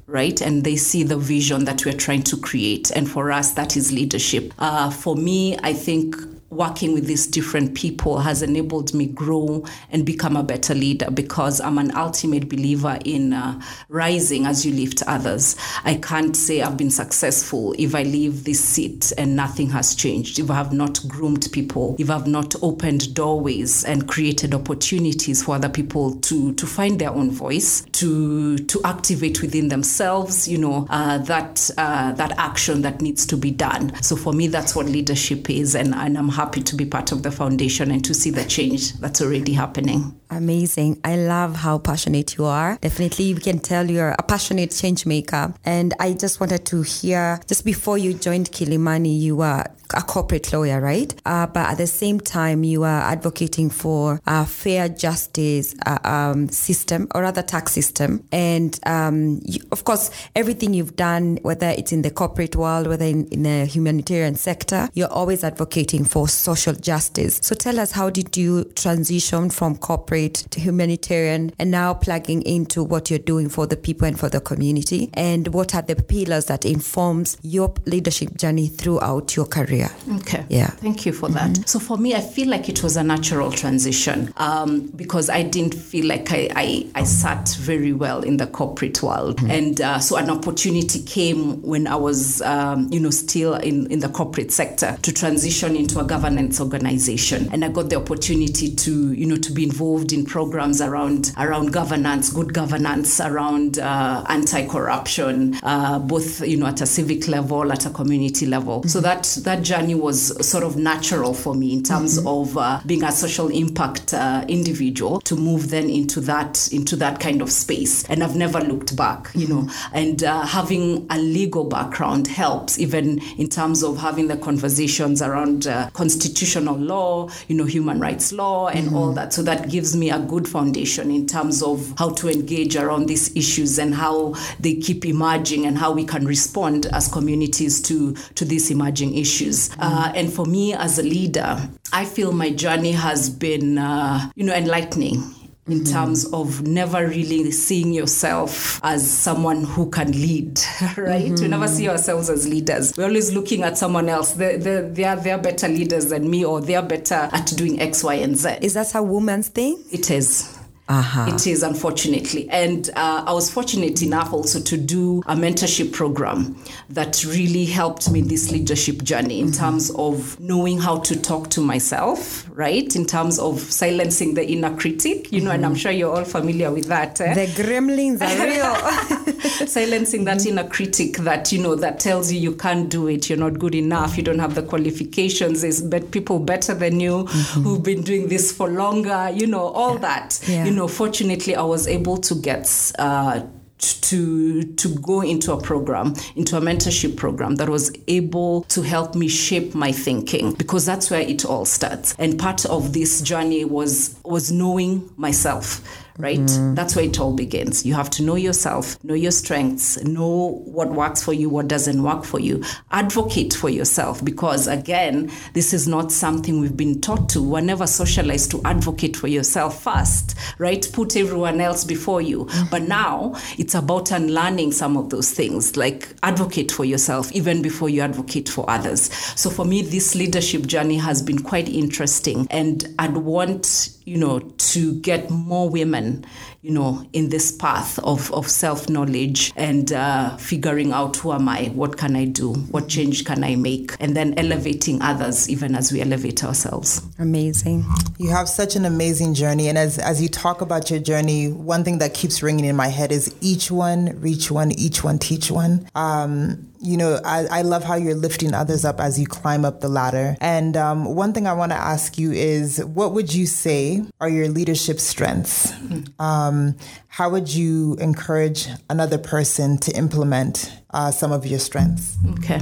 right? 0.09 0.41
And 0.41 0.65
they 0.65 0.77
see 0.77 1.03
the 1.03 1.19
vision 1.19 1.67
that 1.67 1.85
we're 1.85 1.93
trying 1.93 2.23
to 2.23 2.37
create. 2.39 2.91
And 2.91 3.09
for 3.09 3.31
us, 3.31 3.53
that 3.53 3.77
is 3.77 3.93
leadership. 3.93 4.55
Uh, 4.59 4.91
for 4.91 5.15
me, 5.15 5.59
I 5.63 5.75
think 5.75 6.17
working 6.51 6.95
with 6.95 7.07
these 7.07 7.27
different 7.27 7.75
people 7.75 8.21
has 8.21 8.43
enabled 8.43 8.95
me 8.95 9.07
grow 9.07 9.65
and 9.91 10.07
become 10.07 10.37
a 10.37 10.43
better 10.43 10.75
leader 10.75 11.11
because 11.11 11.61
I'm 11.61 11.79
an 11.79 11.95
ultimate 11.95 12.49
believer 12.49 12.99
in 13.05 13.33
uh, 13.35 13.61
rising 13.89 14.47
as 14.47 14.65
you 14.65 14.73
lift 14.73 15.03
others. 15.07 15.57
I 15.85 15.97
can't 15.97 16.35
say 16.35 16.63
I've 16.63 16.77
been 16.77 16.91
successful 16.91 17.75
if 17.79 17.95
I 17.95 18.03
leave 18.03 18.45
this 18.45 18.65
seat 18.65 19.13
and 19.19 19.37
nothing 19.37 19.69
has 19.71 19.95
changed, 19.95 20.39
if 20.39 20.51
I 20.51 20.55
have 20.55 20.73
not 20.73 21.07
groomed 21.07 21.49
people, 21.53 21.97
if 21.99 22.09
I've 22.09 22.27
not 22.27 22.55
opened 22.63 23.15
doorways 23.15 23.85
and 23.85 24.09
created 24.09 24.55
opportunities 24.55 25.43
for 25.43 25.55
other 25.55 25.69
people 25.69 26.15
to, 26.17 26.55
to 26.55 26.67
find 26.67 26.99
their 26.99 27.11
own 27.11 27.31
voice, 27.31 27.83
to, 27.93 28.57
to 28.57 28.81
activate 28.85 29.43
within 29.43 29.69
themselves, 29.69 30.49
you 30.49 30.57
know, 30.57 30.87
uh, 30.89 31.19
that, 31.19 31.71
uh, 31.77 32.13
that 32.13 32.33
action 32.39 32.83
that 32.83 33.03
needs 33.03 33.27
to 33.27 33.37
be 33.37 33.51
done. 33.51 33.95
So 34.03 34.17
for 34.17 34.33
me, 34.33 34.47
that's 34.47 34.75
what 34.75 34.87
leadership 34.87 35.51
is. 35.51 35.75
And, 35.75 35.95
and 35.95 36.17
I'm 36.17 36.29
happy 36.39 36.63
to 36.63 36.77
be 36.77 36.87
part 36.87 37.11
of 37.11 37.25
the 37.25 37.33
foundation 37.33 37.91
and 37.91 38.05
to 38.05 38.15
see 38.15 38.31
the 38.31 38.45
change 38.45 38.93
that's 39.01 39.21
already 39.21 39.55
happening. 39.55 40.15
Amazing. 40.31 41.01
I 41.05 41.17
love 41.17 41.57
how 41.57 41.79
passionate 41.79 42.37
you 42.37 42.45
are. 42.45 42.79
Definitely, 42.81 43.35
we 43.35 43.41
can 43.41 43.59
tell 43.59 43.91
you're 43.91 44.15
a 44.19 44.23
passionate 44.23 44.71
change 44.73 45.07
maker. 45.07 45.55
And 45.65 45.95
I 45.99 46.13
just 46.13 46.39
wanted 46.39 46.67
to 46.67 46.83
hear 46.83 47.41
just 47.47 47.65
before 47.65 47.97
you 47.97 48.15
joined 48.15 48.51
Kilimani, 48.51 49.19
you 49.19 49.37
were 49.37 49.65
a 49.95 50.03
corporate 50.03 50.53
lawyer, 50.53 50.83
right? 50.83 51.15
Uh, 51.25 51.47
but 51.47 51.67
at 51.67 51.79
the 51.79 51.87
same 51.87 52.21
time, 52.21 52.63
you 52.63 52.85
are 52.85 53.01
advocating 53.01 53.71
for 53.71 54.21
a 54.27 54.45
fair 54.45 54.87
justice 54.87 55.75
uh, 55.87 55.99
um, 56.05 56.49
system 56.51 57.09
or 57.15 57.23
rather 57.23 57.43
tax 57.43 57.73
system. 57.73 58.23
And 58.31 58.79
um, 58.85 59.41
you, 59.45 59.61
of 59.73 59.85
course, 59.85 60.11
everything 60.37 60.75
you've 60.75 60.97
done, 60.97 61.39
whether 61.41 61.69
it's 61.69 61.91
in 61.91 62.03
the 62.03 62.11
corporate 62.11 62.55
world, 62.55 62.87
whether 62.87 63.07
in, 63.07 63.29
in 63.29 63.45
the 63.45 63.65
humanitarian 63.65 64.35
sector, 64.35 64.91
you're 64.93 65.11
always 65.11 65.43
advocating 65.43 66.05
for 66.05 66.29
social 66.29 66.75
justice. 66.75 67.41
So 67.43 67.55
tell 67.55 67.81
us, 67.81 67.93
how 67.93 68.11
did 68.11 68.37
you 68.37 68.65
transition 68.75 69.49
from 69.49 69.77
corporate 69.79 70.18
to 70.27 70.61
humanitarian 70.61 71.53
and 71.59 71.71
now 71.71 71.95
plugging 71.95 72.43
into 72.43 72.83
what 72.83 73.11
you're 73.11 73.19
doing 73.21 73.49
for 73.49 73.67
the 73.67 73.77
people 73.77 74.09
and 74.09 74.19
for 74.19 74.29
the 74.29 74.41
community? 74.41 75.11
And 75.15 75.49
what 75.49 75.75
are 75.75 75.83
the 75.83 75.95
pillars 75.95 76.47
that 76.47 76.65
informs 76.65 77.37
your 77.43 77.73
leadership 77.87 78.37
journey 78.37 78.69
throughout 78.69 79.37
your 79.37 79.47
career? 79.47 79.91
Okay. 80.17 80.45
Yeah. 80.49 80.71
Thank 80.71 81.07
you 81.07 81.13
for 81.13 81.29
that. 81.29 81.69
So 81.69 81.79
for 81.79 81.97
me, 81.99 82.15
I 82.15 82.21
feel 82.21 82.49
like 82.49 82.69
it 82.69 82.83
was 82.83 82.97
a 82.97 83.05
natural 83.05 83.53
transition 83.53 84.33
um, 84.39 84.89
because 84.97 85.31
I 85.31 85.43
didn't 85.43 85.75
feel 85.75 86.07
like 86.07 86.33
I, 86.33 86.49
I, 86.57 86.87
I 86.95 87.05
sat 87.05 87.49
very 87.61 87.93
well 87.93 88.23
in 88.23 88.39
the 88.39 88.47
corporate 88.47 89.03
world. 89.03 89.41
And 89.49 89.81
uh, 89.81 89.99
so 89.99 90.17
an 90.17 90.31
opportunity 90.31 91.03
came 91.03 91.61
when 91.63 91.87
I 91.87 91.97
was, 91.97 92.41
um, 92.43 92.89
you 92.91 93.01
know, 93.01 93.11
still 93.11 93.55
in, 93.55 93.91
in 93.91 94.01
the 94.01 94.09
corporate 94.09 94.51
sector 94.51 94.97
to 95.03 95.13
transition 95.13 95.77
into 95.77 96.01
a 96.01 96.05
governance 96.05 96.61
organization. 96.61 97.49
And 97.53 97.65
I 97.65 97.69
got 97.69 97.91
the 97.91 97.97
opportunity 97.97 98.75
to, 98.75 99.13
you 99.13 99.27
know, 99.27 99.37
to 99.37 99.53
be 99.53 99.65
involved 99.65 100.08
in 100.13 100.25
programs 100.25 100.81
around, 100.81 101.33
around 101.37 101.73
governance, 101.73 102.33
good 102.33 102.53
governance, 102.55 103.21
around 103.21 103.79
uh, 103.79 104.25
anti-corruption, 104.29 105.59
uh, 105.63 105.99
both, 105.99 106.41
you 106.47 106.57
know, 106.57 106.67
at 106.67 106.81
a 106.81 106.87
civic 106.87 107.29
level, 107.29 107.73
at 107.73 107.87
a 107.87 107.91
community 107.91 108.47
level. 108.47 108.83
So 108.85 109.01
that, 109.01 109.39
that 109.45 109.63
journey 109.63 109.95
was 109.95 110.47
sort 110.47 110.65
of 110.65 110.77
natural 110.77 111.35
for 111.35 111.55
me 111.55 111.73
in 111.73 111.83
terms 111.83 112.19
of 112.25 112.57
uh, 112.57 112.81
being 112.87 113.05
a 113.05 113.13
social 113.13 113.49
impact 113.49 114.15
uh, 114.15 114.45
individual 114.49 115.21
to 115.23 115.37
move 115.37 115.71
then 115.71 115.89
into 115.91 116.21
that 116.23 116.69
into 116.73 116.97
that 116.97 117.21
kind 117.21 117.43
of 117.43 117.51
space. 117.51 118.05
And 118.09 118.23
i've 118.23 118.37
never 118.37 118.61
looked 118.61 118.97
back 118.97 119.31
you 119.35 119.47
know. 119.47 119.69
And 119.93 120.23
uh, 120.23 120.43
having 120.43 121.07
a 121.11 121.19
legal 121.19 121.65
background 121.65 122.27
helps 122.27 122.79
even 122.79 123.21
in 123.37 123.49
terms 123.49 123.83
of 123.83 123.99
having 123.99 124.29
the 124.29 124.37
conversations 124.37 125.23
around 125.23 125.67
uh, 125.67 125.91
constitutional 125.93 126.77
law 126.77 127.29
you 127.49 127.57
know 127.57 127.65
human 127.65 128.01
rights 128.01 128.33
law 128.33 128.69
and 128.69 128.95
all 128.95 129.13
that. 129.13 129.33
So 129.33 129.43
that 129.43 129.69
gives 129.69 129.95
me 129.99 130.11
a 130.11 130.19
good 130.19 130.49
foundation 130.49 131.11
in 131.11 131.27
terms 131.27 131.63
of 131.63 131.93
how 131.99 132.11
to 132.11 132.29
engage 132.29 132.77
around 132.77 133.07
these 133.07 133.35
issues 133.37 133.79
and 133.79 133.95
how 133.95 134.35
they 134.61 134.75
keep 134.75 135.05
emerging 135.05 135.67
and 135.67 135.77
how 135.79 135.93
we 135.93 136.05
can 136.05 136.27
respond 136.27 136.87
as 136.87 137.09
communities 137.09 137.83
to 137.83 138.15
to 138.35 138.45
these 138.45 138.71
emerging 138.71 139.17
issues. 139.17 139.71
Uh, 139.79 140.13
and 140.15 140.33
for 140.33 140.47
me 140.47 140.75
as 140.75 140.99
a 140.99 141.03
leader 141.03 141.69
i 141.93 142.05
feel 142.05 142.33
my 142.33 142.51
journey 142.51 142.93
has 142.93 143.31
been 143.31 143.79
uh, 143.79 144.31
you 144.35 144.45
know 144.45 144.55
enlightening 144.55 145.23
in 145.69 145.81
hmm. 145.81 145.85
terms 145.85 146.27
of 146.33 146.67
never 146.67 147.07
really 147.07 147.51
seeing 147.51 147.93
yourself 147.93 148.81
as 148.83 149.09
someone 149.09 149.65
who 149.65 149.89
can 149.91 150.13
lead, 150.13 150.61
right? 150.97 151.39
We 151.39 151.49
never 151.49 151.69
see 151.69 151.85
mm-hmm. 151.85 151.93
ourselves 151.93 152.31
as 152.31 152.49
leaders. 152.49 152.97
We're 152.97 153.05
always 153.05 153.33
looking 153.33 153.63
at 153.63 153.79
someone 153.79 154.09
else. 154.09 154.33
They're, 154.33 154.59
they're, 154.59 154.89
they're, 154.89 155.17
they're 155.17 155.39
better 155.39 155.69
leaders 155.69 156.07
than 156.07 156.29
me, 156.29 156.45
or 156.45 156.61
they're 156.61 156.83
better 156.83 157.29
at 157.33 157.47
doing 157.57 157.81
X, 157.81 158.03
Y, 158.03 158.15
and 158.15 158.37
Z. 158.37 158.59
Is 158.63 158.75
that 158.75 158.95
a 158.95 159.03
woman's 159.03 159.49
thing? 159.49 159.83
It 159.91 160.11
is. 160.11 160.58
Uh-huh. 160.89 161.27
It 161.35 161.47
is, 161.47 161.63
unfortunately. 161.63 162.49
And 162.51 162.89
uh, 162.97 163.25
I 163.27 163.33
was 163.33 163.51
fortunate 163.51 164.03
enough 164.03 164.33
also 164.33 164.61
to 164.61 164.77
do 164.77 165.23
a 165.27 165.35
mentorship 165.37 165.93
program 165.93 166.57
that 166.91 167.25
really 167.25 167.67
helped 167.67 168.11
me 168.11 168.23
this 168.23 168.51
leadership 168.51 169.03
journey 169.03 169.41
in 169.41 169.53
terms 169.53 169.91
of 169.97 170.39
knowing 170.41 170.79
how 170.79 170.99
to 171.01 171.21
talk 171.21 171.51
to 171.51 171.61
myself, 171.61 172.49
right? 172.55 172.95
In 172.97 173.05
terms 173.05 173.39
of 173.39 173.61
silencing 173.61 174.35
the 174.35 174.47
inner 174.49 174.75
critic, 174.77 175.31
you 175.33 175.41
know, 175.43 175.51
and 175.51 175.65
I'm 175.67 175.75
sure 175.75 175.93
you're 175.93 176.15
all 176.17 176.25
familiar 176.25 176.73
with 176.73 176.87
that. 176.87 177.21
eh? 177.21 177.35
The 177.35 177.63
gremlins 177.63 178.23
are 178.23 178.47
real. 178.47 179.29
silencing 179.69 180.25
that 180.25 180.45
inner 180.47 180.67
critic 180.69 181.17
that 181.19 181.53
you 181.53 181.61
know 181.63 181.75
that 181.75 182.01
tells 182.01 182.33
you 182.33 182.39
you 182.41 182.55
can't 182.55 182.89
do 182.89 183.07
it 183.09 183.29
you're 183.29 183.39
not 183.39 183.59
good 183.59 183.75
enough 183.75 184.17
you 184.17 184.23
don't 184.23 184.39
have 184.39 184.55
the 184.55 184.63
qualifications 184.63 185.61
there's 185.63 185.83
people 186.11 186.39
better 186.39 186.75
than 186.75 187.01
you 187.01 187.25
who've 187.27 187.83
been 187.83 188.03
doing 188.03 188.29
this 188.29 188.51
for 188.53 188.69
longer 188.69 189.31
you 189.35 189.47
know 189.47 189.67
all 189.69 189.99
that 189.99 190.41
Yeah. 190.49 190.65
you 190.65 190.71
know 190.71 190.78
fortunately 190.87 191.57
i 191.57 191.63
was 191.63 191.89
able 191.89 192.17
to 192.17 192.35
get 192.37 192.93
uh, 192.99 193.41
to 193.79 194.63
to 194.75 194.89
go 194.97 195.21
into 195.21 195.53
a 195.53 195.61
program 195.61 196.15
into 196.37 196.57
a 196.57 196.61
mentorship 196.61 197.17
program 197.17 197.57
that 197.57 197.69
was 197.69 197.93
able 198.09 198.63
to 198.65 198.83
help 198.83 199.15
me 199.15 199.29
shape 199.29 199.75
my 199.75 199.93
thinking 199.93 200.53
because 200.55 200.85
that's 200.85 201.11
where 201.11 201.21
it 201.21 201.45
all 201.45 201.65
starts. 201.65 202.15
And 202.19 202.39
part 202.39 202.67
of 202.67 202.93
this 202.93 203.21
journey 203.21 203.65
was 203.65 204.19
was 204.25 204.51
knowing 204.51 205.11
myself 205.17 205.83
right? 206.19 206.39
Mm. 206.39 206.75
That's 206.75 206.95
where 206.95 207.05
it 207.05 207.19
all 207.19 207.33
begins. 207.33 207.87
You 207.87 207.95
have 207.95 208.11
to 208.11 208.23
know 208.23 208.35
yourself 208.35 209.03
know 209.05 209.15
your 209.15 209.31
strengths 209.31 210.03
know 210.03 210.63
what 210.65 210.91
works 210.91 211.23
for 211.23 211.33
you 211.33 211.49
what 211.49 211.69
doesn't 211.69 212.03
work 212.03 212.25
for 212.25 212.41
you. 212.41 212.63
Advocate 212.91 213.55
for 213.55 213.71
yourself 213.71 214.25
because 214.25 214.67
again 214.67 215.31
this 215.55 215.73
is 215.73 215.89
not 215.89 216.13
something 216.13 216.61
we've 216.61 216.77
been 216.77 217.01
taught 217.01 217.29
to. 217.31 217.43
We're 217.43 217.61
never 217.61 217.87
socialized 217.87 218.51
to 218.53 218.63
advocate 218.65 219.17
for 219.17 219.29
yourself 219.29 219.83
first 219.83 220.37
right? 220.59 220.87
Put 220.93 221.17
everyone 221.17 221.61
else 221.61 221.85
before 221.85 222.21
you. 222.21 222.45
Mm. 222.47 222.71
But 222.71 222.83
now 222.83 223.35
it's 223.57 223.75
about 223.75 224.11
unlearning 224.11 224.73
some 224.73 224.97
of 224.97 225.11
those 225.11 225.31
things 225.31 225.77
like 225.77 226.15
advocate 226.23 226.73
for 226.73 226.85
yourself 226.85 227.31
even 227.33 227.63
before 227.63 227.89
you 227.89 228.01
advocate 228.01 228.49
for 228.49 228.69
others. 228.69 229.13
So 229.41 229.51
for 229.51 229.65
me 229.65 229.83
this 229.83 230.15
leadership 230.15 230.67
journey 230.67 230.97
has 230.97 231.23
been 231.23 231.39
quite 231.39 231.69
interesting 231.69 232.47
and 232.51 232.95
i'd 232.99 233.17
want 233.17 233.91
you 234.09 234.17
know 234.17 234.41
to 234.59 234.99
get 235.01 235.31
more 235.31 235.69
women 235.69 236.25
you 236.63 236.71
know 236.71 237.07
in 237.13 237.29
this 237.29 237.53
path 237.53 237.99
of, 238.01 238.33
of 238.33 238.49
self-knowledge 238.49 239.53
and 239.57 239.93
uh, 239.93 240.37
figuring 240.37 240.93
out 240.93 241.17
who 241.17 241.33
am 241.33 241.49
i 241.49 241.67
what 241.75 241.97
can 241.97 242.17
i 242.17 242.25
do 242.25 242.55
what 242.71 242.89
change 242.89 243.25
can 243.25 243.45
i 243.45 243.55
make 243.55 243.95
and 244.01 244.17
then 244.17 244.37
elevating 244.39 245.01
others 245.03 245.49
even 245.49 245.75
as 245.75 245.93
we 245.93 246.01
elevate 246.01 246.43
ourselves 246.43 247.03
Amazing. 247.21 247.85
You 248.19 248.31
have 248.31 248.49
such 248.49 248.77
an 248.77 248.85
amazing 248.85 249.35
journey. 249.35 249.69
And 249.69 249.77
as, 249.77 249.99
as 249.99 250.23
you 250.23 250.29
talk 250.29 250.61
about 250.61 250.89
your 250.89 251.01
journey, 251.01 251.49
one 251.51 251.83
thing 251.83 251.99
that 251.99 252.15
keeps 252.15 252.43
ringing 252.43 252.65
in 252.65 252.77
my 252.77 252.89
head 252.89 253.11
is 253.11 253.35
each 253.41 253.71
one, 253.71 254.21
reach 254.21 254.51
one, 254.51 254.71
each 254.73 255.03
one, 255.03 255.19
teach 255.19 255.51
one. 255.51 255.89
Um, 255.95 256.68
you 256.81 256.97
know, 256.97 257.21
I, 257.25 257.47
I 257.51 257.63
love 257.63 257.85
how 257.85 257.95
you're 257.95 258.15
lifting 258.15 258.55
others 258.55 258.85
up 258.85 259.01
as 259.01 259.19
you 259.19 259.27
climb 259.27 259.65
up 259.65 259.81
the 259.81 259.89
ladder. 259.89 260.37
And 260.41 260.77
um, 260.77 261.05
one 261.15 261.33
thing 261.33 261.47
I 261.47 261.53
want 261.53 261.73
to 261.73 261.79
ask 261.79 262.19
you 262.19 262.33
is 262.33 262.85
what 262.85 263.13
would 263.13 263.35
you 263.35 263.47
say 263.47 264.05
are 264.21 264.29
your 264.29 264.49
leadership 264.49 265.01
strengths? 265.01 265.73
Um, 266.19 266.77
how 267.09 267.31
would 267.31 267.53
you 267.53 267.97
encourage 267.97 268.69
another 268.91 269.19
person 269.19 269.79
to 269.79 269.93
implement 269.93 270.73
uh, 270.91 271.11
some 271.11 271.33
of 271.33 271.47
your 271.47 271.59
strengths? 271.59 272.17
Okay. 272.39 272.61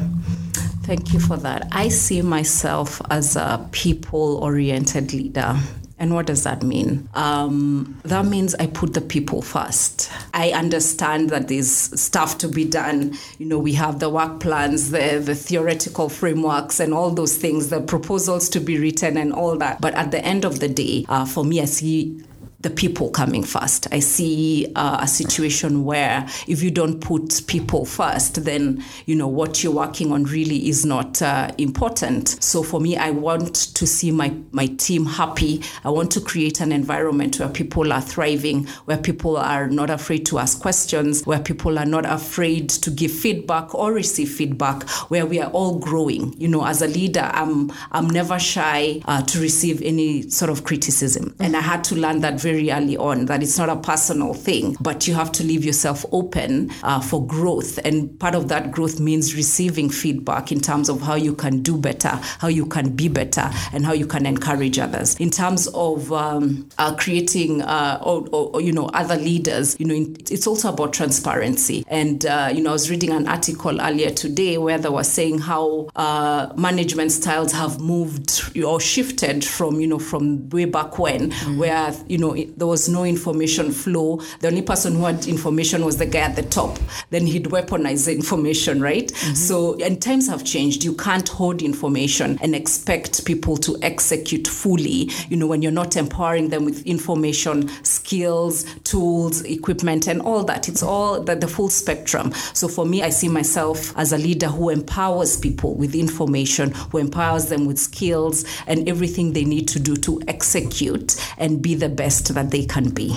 Thank 0.82 1.12
you 1.12 1.20
for 1.20 1.37
that. 1.38 1.68
I 1.73 1.88
see 1.88 2.23
myself 2.23 3.02
as 3.11 3.37
a 3.37 3.66
people 3.73 4.37
oriented 4.37 5.12
leader. 5.12 5.56
And 5.99 6.12
what 6.12 6.26
does 6.26 6.45
that 6.45 6.62
mean? 6.62 7.09
Um, 7.15 7.99
that 8.05 8.26
means 8.26 8.55
I 8.57 8.67
put 8.67 8.93
the 8.93 9.00
people 9.00 9.41
first. 9.41 10.11
I 10.35 10.50
understand 10.50 11.31
that 11.31 11.49
there's 11.49 11.71
stuff 11.71 12.37
to 12.38 12.49
be 12.49 12.67
done. 12.67 13.17
You 13.38 13.47
know, 13.47 13.59
we 13.59 13.73
have 13.75 13.99
the 13.99 14.11
work 14.11 14.41
plans, 14.41 14.91
the, 14.91 15.23
the 15.25 15.35
theoretical 15.35 16.11
frameworks, 16.11 16.81
and 16.81 16.93
all 16.93 17.11
those 17.11 17.37
things, 17.37 17.71
the 17.71 17.81
proposals 17.81 18.50
to 18.50 18.61
be 18.61 18.79
written, 18.79 19.17
and 19.17 19.33
all 19.33 19.57
that. 19.57 19.81
But 19.81 19.95
at 19.95 20.11
the 20.11 20.23
end 20.23 20.45
of 20.45 20.61
the 20.61 20.69
day, 20.69 21.07
uh, 21.09 21.25
for 21.25 21.45
me, 21.45 21.62
I 21.62 21.65
see 21.65 22.23
the 22.61 22.71
people 22.71 23.11
coming 23.11 23.43
first. 23.43 23.87
I 23.93 24.01
see 24.01 24.73
uh, 24.77 24.99
a 25.01 25.09
situation 25.09 25.85
where 25.85 26.27
if 26.49 26.63
you 26.63 26.71
don't 26.71 27.01
put 27.01 27.43
people 27.47 27.85
first, 27.85 28.45
then 28.45 28.83
you 29.05 29.15
know 29.15 29.29
what 29.29 29.63
you're 29.63 29.73
working 29.73 30.13
on 30.13 30.25
really 30.25 30.69
is 30.69 30.85
not 30.85 31.21
uh, 31.23 31.53
important. 31.59 32.43
So 32.43 32.63
for 32.63 32.81
me, 32.81 32.97
I 32.97 33.11
want 33.11 33.55
to 33.75 33.87
see 33.87 34.11
my 34.11 34.35
my 34.53 34.67
team 34.67 35.05
happy. 35.07 35.63
I 35.85 35.91
want 35.91 36.11
to 36.13 36.21
create 36.21 36.61
an 36.61 36.73
environment 36.73 37.39
where 37.39 37.49
people 37.49 37.93
are 37.93 38.01
thriving, 38.01 38.67
where 38.87 38.99
people 38.99 39.37
are 39.37 39.69
not 39.69 39.91
afraid 39.91 40.25
to 40.27 40.39
ask 40.39 40.61
questions, 40.61 41.25
where 41.27 41.41
people 41.41 41.79
are 41.79 41.87
not 41.87 42.07
afraid 42.07 42.71
to 42.71 42.91
give 42.91 43.11
feedback 43.11 43.75
or 43.75 43.93
receive 43.93 44.31
feedback, 44.31 44.89
where 45.11 45.27
we 45.27 45.41
are 45.41 45.51
all 45.51 45.79
growing. 45.79 46.35
You 46.41 46.49
know, 46.49 46.65
as 46.65 46.81
a 46.81 46.89
leader, 46.89 47.31
I'm 47.33 47.71
I'm 47.93 48.09
never 48.09 48.39
shy 48.39 49.03
uh, 49.05 49.23
to 49.23 49.41
receive 49.41 49.83
any 49.83 50.29
sort 50.31 50.51
of 50.51 50.65
criticism, 50.65 51.35
and 51.39 51.57
I 51.57 51.61
had 51.61 51.85
to 51.85 51.95
learn 51.95 52.21
that 52.21 52.41
very 52.47 52.71
early 52.71 52.97
on 52.97 53.26
that 53.26 53.43
it's 53.43 53.59
not 53.59 53.69
a 53.69 53.75
personal 53.75 54.33
thing, 54.33 54.76
but 54.81 55.09
you 55.09 55.15
have 55.15 55.33
to 55.33 55.43
leave 55.43 55.65
yourself 55.65 56.07
open 56.12 56.71
uh, 56.85 57.00
for 57.00 57.26
growth. 57.26 57.81
And 57.85 58.17
part 58.21 58.37
of 58.37 58.47
that 58.50 58.71
growth 58.71 59.00
means 59.00 59.35
receiving 59.35 59.91
feedback 59.91 60.53
in 60.53 60.61
terms 60.61 60.88
of 60.88 61.03
how 61.03 61.17
you 61.17 61.35
can 61.35 61.61
do 61.61 61.76
better, 61.76 62.11
how 62.38 62.47
you 62.47 62.65
can 62.67 62.95
be 62.95 63.09
better, 63.09 63.50
and 63.73 63.85
how 63.85 63.95
you 63.95 64.07
can 64.07 64.26
encourage 64.26 64.79
others. 64.79 65.17
In 65.17 65.31
terms 65.31 65.67
of 65.75 66.12
um, 66.12 66.69
uh, 66.79 66.95
creating 66.95 67.62
uh, 67.62 67.99
or, 68.00 68.29
or, 68.31 68.61
you 68.61 68.71
know 68.71 68.87
other 68.95 69.17
leaders, 69.17 69.75
you 69.81 69.87
know 69.87 70.15
it's 70.31 70.47
also 70.47 70.73
about 70.73 70.93
transparency. 70.93 71.85
And 71.88 72.25
uh, 72.26 72.53
you 72.55 72.62
know 72.62 72.71
I 72.71 72.75
was 72.75 72.88
reading 72.91 73.11
an 73.11 73.26
article 73.26 73.81
earlier 73.81 74.11
today 74.11 74.57
where 74.57 74.79
they 74.79 74.88
were 74.88 75.03
saying 75.03 75.41
how 75.41 75.88
uh, 75.97 76.53
management 76.57 77.11
styles 77.11 77.50
have 77.50 77.81
moved 77.81 78.57
or 78.65 78.79
shifted 78.81 79.45
from 79.45 79.81
you 79.81 79.88
know 79.88 79.99
from 79.99 80.49
way 80.50 80.67
back 80.67 80.97
when, 81.00 81.33
mm-hmm. 81.33 81.59
where 81.59 81.93
you 82.07 82.19
know 82.19 82.36
there 82.45 82.66
was 82.66 82.88
no 82.88 83.05
information 83.05 83.73
flow. 83.73 84.21
The 84.40 84.49
only 84.49 84.62
person 84.62 84.95
who 84.95 85.05
had 85.05 85.26
information 85.26 85.85
was 85.85 85.97
the 85.97 86.07
guy 86.07 86.21
at 86.21 86.37
the 86.37 86.43
top. 86.43 86.78
Then 87.11 87.26
he'd 87.26 87.47
weaponize 87.47 88.07
the 88.07 88.12
information, 88.12 88.81
right? 88.81 89.09
Mm-hmm. 89.09 89.35
So 89.35 89.76
and 89.81 90.00
times 90.00 90.28
have 90.28 90.45
changed. 90.45 90.85
You 90.85 90.95
can't 90.95 91.28
hold 91.28 91.62
information 91.62 92.38
and 92.40 92.55
expect 92.55 93.25
people 93.25 93.57
to 93.59 93.76
execute 93.83 94.47
fully. 94.47 95.11
You 95.28 95.37
know 95.37 95.47
when 95.47 95.62
you're 95.62 95.73
not 95.73 95.97
empowering 95.97 96.50
them 96.50 96.64
with 96.64 96.87
information, 96.87 97.69
skills, 97.85 98.64
tools, 98.85 99.43
equipment, 99.43 100.07
and 100.07 100.21
all 100.23 100.45
that. 100.45 100.69
It's 100.69 100.83
all 100.83 101.21
the, 101.21 101.35
the 101.35 101.49
full 101.49 101.69
spectrum. 101.71 102.33
So 102.52 102.69
for 102.69 102.85
me, 102.85 103.02
I 103.02 103.11
see 103.11 103.28
myself 103.28 103.97
as 103.97 104.12
a 104.12 104.19
leader 104.19 104.49
who 104.49 104.71
empowers 104.71 105.38
people 105.38 105.75
with 105.75 105.95
information, 105.95 106.73
who 106.73 106.99
empowers 106.99 107.47
them 107.47 107.66
with 107.66 107.78
skills 107.78 108.45
and 108.66 108.88
everything 108.88 109.33
they 109.33 109.45
need 109.45 109.69
to 109.69 109.81
do 109.81 109.97
to 109.97 110.21
execute 110.28 111.16
and 111.38 111.62
be 111.62 111.75
the 111.75 111.88
best 111.88 112.25
that 112.35 112.50
they 112.50 112.64
can 112.64 112.90
be. 112.90 113.16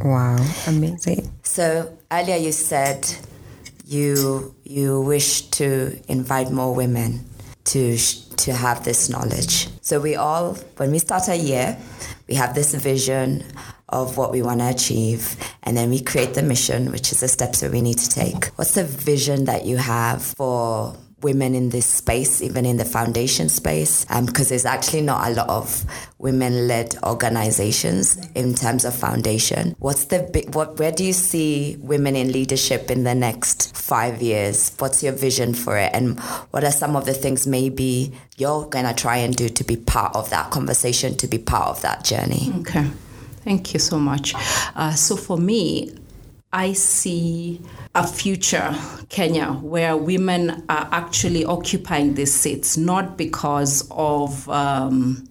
Wow, 0.00 0.44
amazing. 0.66 1.32
So 1.42 1.96
earlier 2.10 2.36
you 2.36 2.52
said 2.52 3.06
you 3.86 4.54
you 4.64 5.00
wish 5.00 5.42
to 5.42 6.00
invite 6.08 6.50
more 6.50 6.74
women 6.74 7.24
to 7.64 7.96
to 7.96 8.52
have 8.52 8.84
this 8.84 9.08
knowledge. 9.08 9.68
So 9.80 10.00
we 10.00 10.16
all 10.16 10.54
when 10.76 10.90
we 10.90 10.98
start 10.98 11.28
a 11.28 11.36
year, 11.36 11.76
we 12.28 12.34
have 12.34 12.54
this 12.54 12.74
vision 12.74 13.44
of 13.92 14.16
what 14.16 14.32
we 14.32 14.42
want 14.42 14.60
to 14.60 14.68
achieve 14.68 15.36
and 15.62 15.76
then 15.76 15.90
we 15.90 16.00
create 16.00 16.34
the 16.34 16.42
mission 16.42 16.90
which 16.90 17.12
is 17.12 17.20
the 17.20 17.28
steps 17.28 17.60
that 17.60 17.70
we 17.70 17.82
need 17.82 17.98
to 17.98 18.08
take 18.08 18.46
what's 18.56 18.72
the 18.72 18.84
vision 18.84 19.44
that 19.44 19.66
you 19.66 19.76
have 19.76 20.22
for 20.22 20.96
women 21.22 21.54
in 21.54 21.70
this 21.70 21.86
space, 21.86 22.42
even 22.42 22.66
in 22.66 22.76
the 22.76 22.84
foundation 22.84 23.48
space, 23.48 24.04
um, 24.10 24.26
because 24.26 24.48
there's 24.48 24.66
actually 24.66 25.02
not 25.02 25.28
a 25.28 25.34
lot 25.34 25.48
of 25.48 25.84
women-led 26.18 26.96
organizations 27.04 28.16
in 28.34 28.54
terms 28.54 28.84
of 28.84 28.94
foundation. 28.94 29.74
What's 29.78 30.06
the 30.06 30.28
big, 30.32 30.54
what? 30.54 30.78
Where 30.78 30.92
do 30.92 31.04
you 31.04 31.12
see 31.12 31.76
women 31.80 32.16
in 32.16 32.32
leadership 32.32 32.90
in 32.90 33.04
the 33.04 33.14
next 33.14 33.76
five 33.76 34.22
years? 34.22 34.72
What's 34.78 35.02
your 35.02 35.12
vision 35.12 35.54
for 35.54 35.78
it, 35.78 35.90
and 35.94 36.18
what 36.50 36.64
are 36.64 36.72
some 36.72 36.96
of 36.96 37.04
the 37.04 37.14
things 37.14 37.46
maybe 37.46 38.12
you're 38.36 38.66
gonna 38.66 38.94
try 38.94 39.16
and 39.18 39.34
do 39.36 39.48
to 39.48 39.64
be 39.64 39.76
part 39.76 40.14
of 40.16 40.30
that 40.30 40.50
conversation, 40.50 41.16
to 41.16 41.26
be 41.26 41.38
part 41.38 41.68
of 41.68 41.82
that 41.82 42.04
journey? 42.04 42.52
Okay. 42.60 42.88
Thank 43.44 43.74
you 43.74 43.80
so 43.80 43.98
much. 43.98 44.34
Uh, 44.76 44.92
so 44.94 45.16
for 45.16 45.36
me, 45.36 45.92
I 46.54 46.74
see 46.74 47.62
a 47.94 48.06
future 48.06 48.76
Kenya 49.08 49.52
where 49.52 49.96
women 49.96 50.64
are 50.68 50.88
actually 50.92 51.46
occupying 51.46 52.14
these 52.14 52.34
seats, 52.34 52.76
not 52.76 53.16
because 53.16 53.88
of 53.90 54.46
um, 54.50 55.26